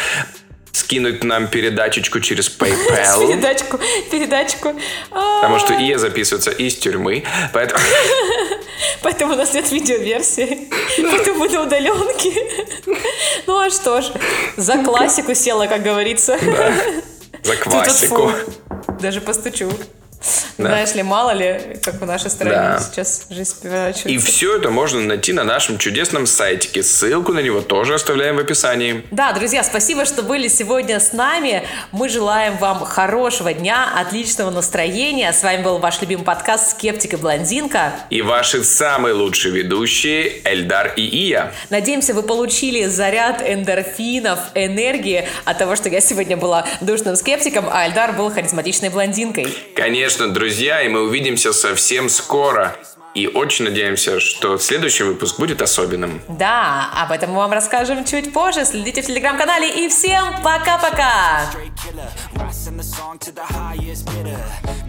[0.75, 3.27] скинуть нам передачечку через PayPal.
[3.27, 3.79] Передачку,
[4.11, 4.73] передачку.
[5.11, 7.23] А, Потому что Ия записывается из тюрьмы.
[7.53, 7.81] Поэтому
[9.01, 10.69] Поэтому у нас нет видеоверсии.
[10.97, 12.33] Поэтому на удаленке.
[13.47, 14.05] Ну а что ж,
[14.57, 16.37] за классику села, как говорится.
[17.43, 18.31] за классику.
[18.99, 19.69] Даже постучу.
[20.57, 20.69] Да.
[20.69, 22.79] Знаешь ли, мало ли, как в нашей стране Да.
[22.79, 24.25] сейчас жизнь И поворачивается.
[24.31, 26.81] все это можно найти на нашем чудесном сайтике.
[26.81, 29.03] Ссылку на него тоже оставляем в описании.
[29.11, 31.63] Да, друзья, спасибо, что были сегодня с нами.
[31.91, 35.31] Мы желаем вам хорошего дня, отличного настроения.
[35.33, 37.91] С вами был ваш любимый подкаст «Скептик и блондинка».
[38.09, 41.51] И ваши самые лучшие ведущие Эльдар и Ия.
[41.69, 47.87] Надеемся, вы получили заряд эндорфинов, энергии от того, что я сегодня была душным скептиком, а
[47.87, 49.53] Эльдар был харизматичной блондинкой.
[49.75, 52.75] Конечно, друзья, и мы увидимся совсем скоро.
[53.13, 56.21] И очень надеемся, что следующий выпуск будет особенным.
[56.27, 58.65] Да, об этом мы вам расскажем чуть позже.
[58.65, 61.49] Следите в телеграм-канале и всем пока-пока!
[61.53, 62.09] straight killer.
[62.39, 64.37] I send the song to the highest bidder.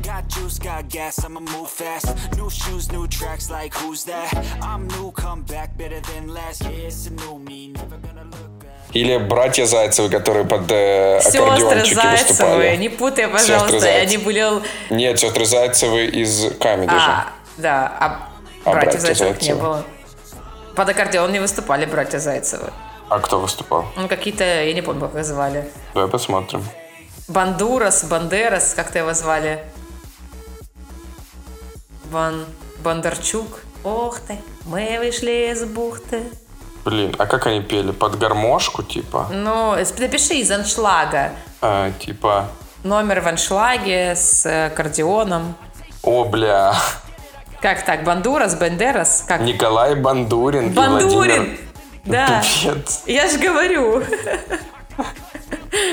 [0.02, 2.06] Got juice, got gas, I'ma move fast.
[2.36, 4.34] New shoes, new tracks, like who's that?
[4.60, 6.62] I'm new, come back better than last.
[6.62, 8.55] Yeah, it's a new me, never gonna look back.
[8.96, 12.76] Или братья Зайцевы, которые под э, Сестры аккордеончики Зайцевы, выступали.
[12.76, 14.00] не путай, Сестры пожалуйста, Зайцевы.
[14.02, 14.62] они были...
[14.88, 16.96] Нет, сестры Зайцевы из Камеди же.
[16.96, 17.26] А,
[17.58, 18.28] да, а,
[18.64, 19.60] А братьев братья Зайцевых не Зайцевы?
[19.60, 19.84] было.
[20.74, 22.70] Под аккордеон не выступали братья Зайцевы.
[23.10, 23.84] А кто выступал?
[23.96, 25.70] Ну, какие-то, я не помню, как их звали.
[25.92, 26.64] Давай посмотрим.
[27.28, 29.62] Бандурас, Бандерас, как-то его звали.
[32.10, 32.46] Бан...
[32.78, 33.60] Бондарчук.
[33.84, 36.22] Ох ты, мы вышли из бухты.
[36.86, 37.90] Блин, а как они пели?
[37.90, 39.26] Под гармошку, типа?
[39.32, 41.32] Ну, напиши из аншлага.
[41.60, 42.46] А, типа...
[42.84, 45.56] Номер в аншлаге с э, аккордеоном.
[46.04, 46.76] О, бля.
[47.60, 48.04] Как так?
[48.04, 49.24] Бандурас, Бендерас?
[49.26, 49.40] Как?
[49.40, 51.10] Николай Бандурин Бандурин!
[51.10, 51.58] Владимир...
[52.04, 52.40] Да.
[52.62, 54.04] Пипец, Я же говорю.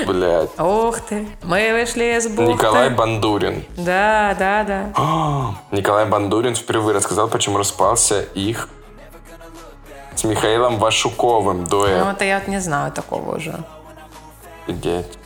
[0.06, 0.50] блядь.
[0.58, 2.52] Ох ты, мы вышли из бухты.
[2.52, 3.64] Николай Бандурин.
[3.76, 5.54] Да, да, да.
[5.76, 8.68] Николай Бандурин впервые рассказал, почему распался их
[10.16, 12.06] с Михаилом Вашуковым Ну, дуэт.
[12.06, 13.54] это я вот не знаю такого уже.
[14.66, 15.18] Офигеть.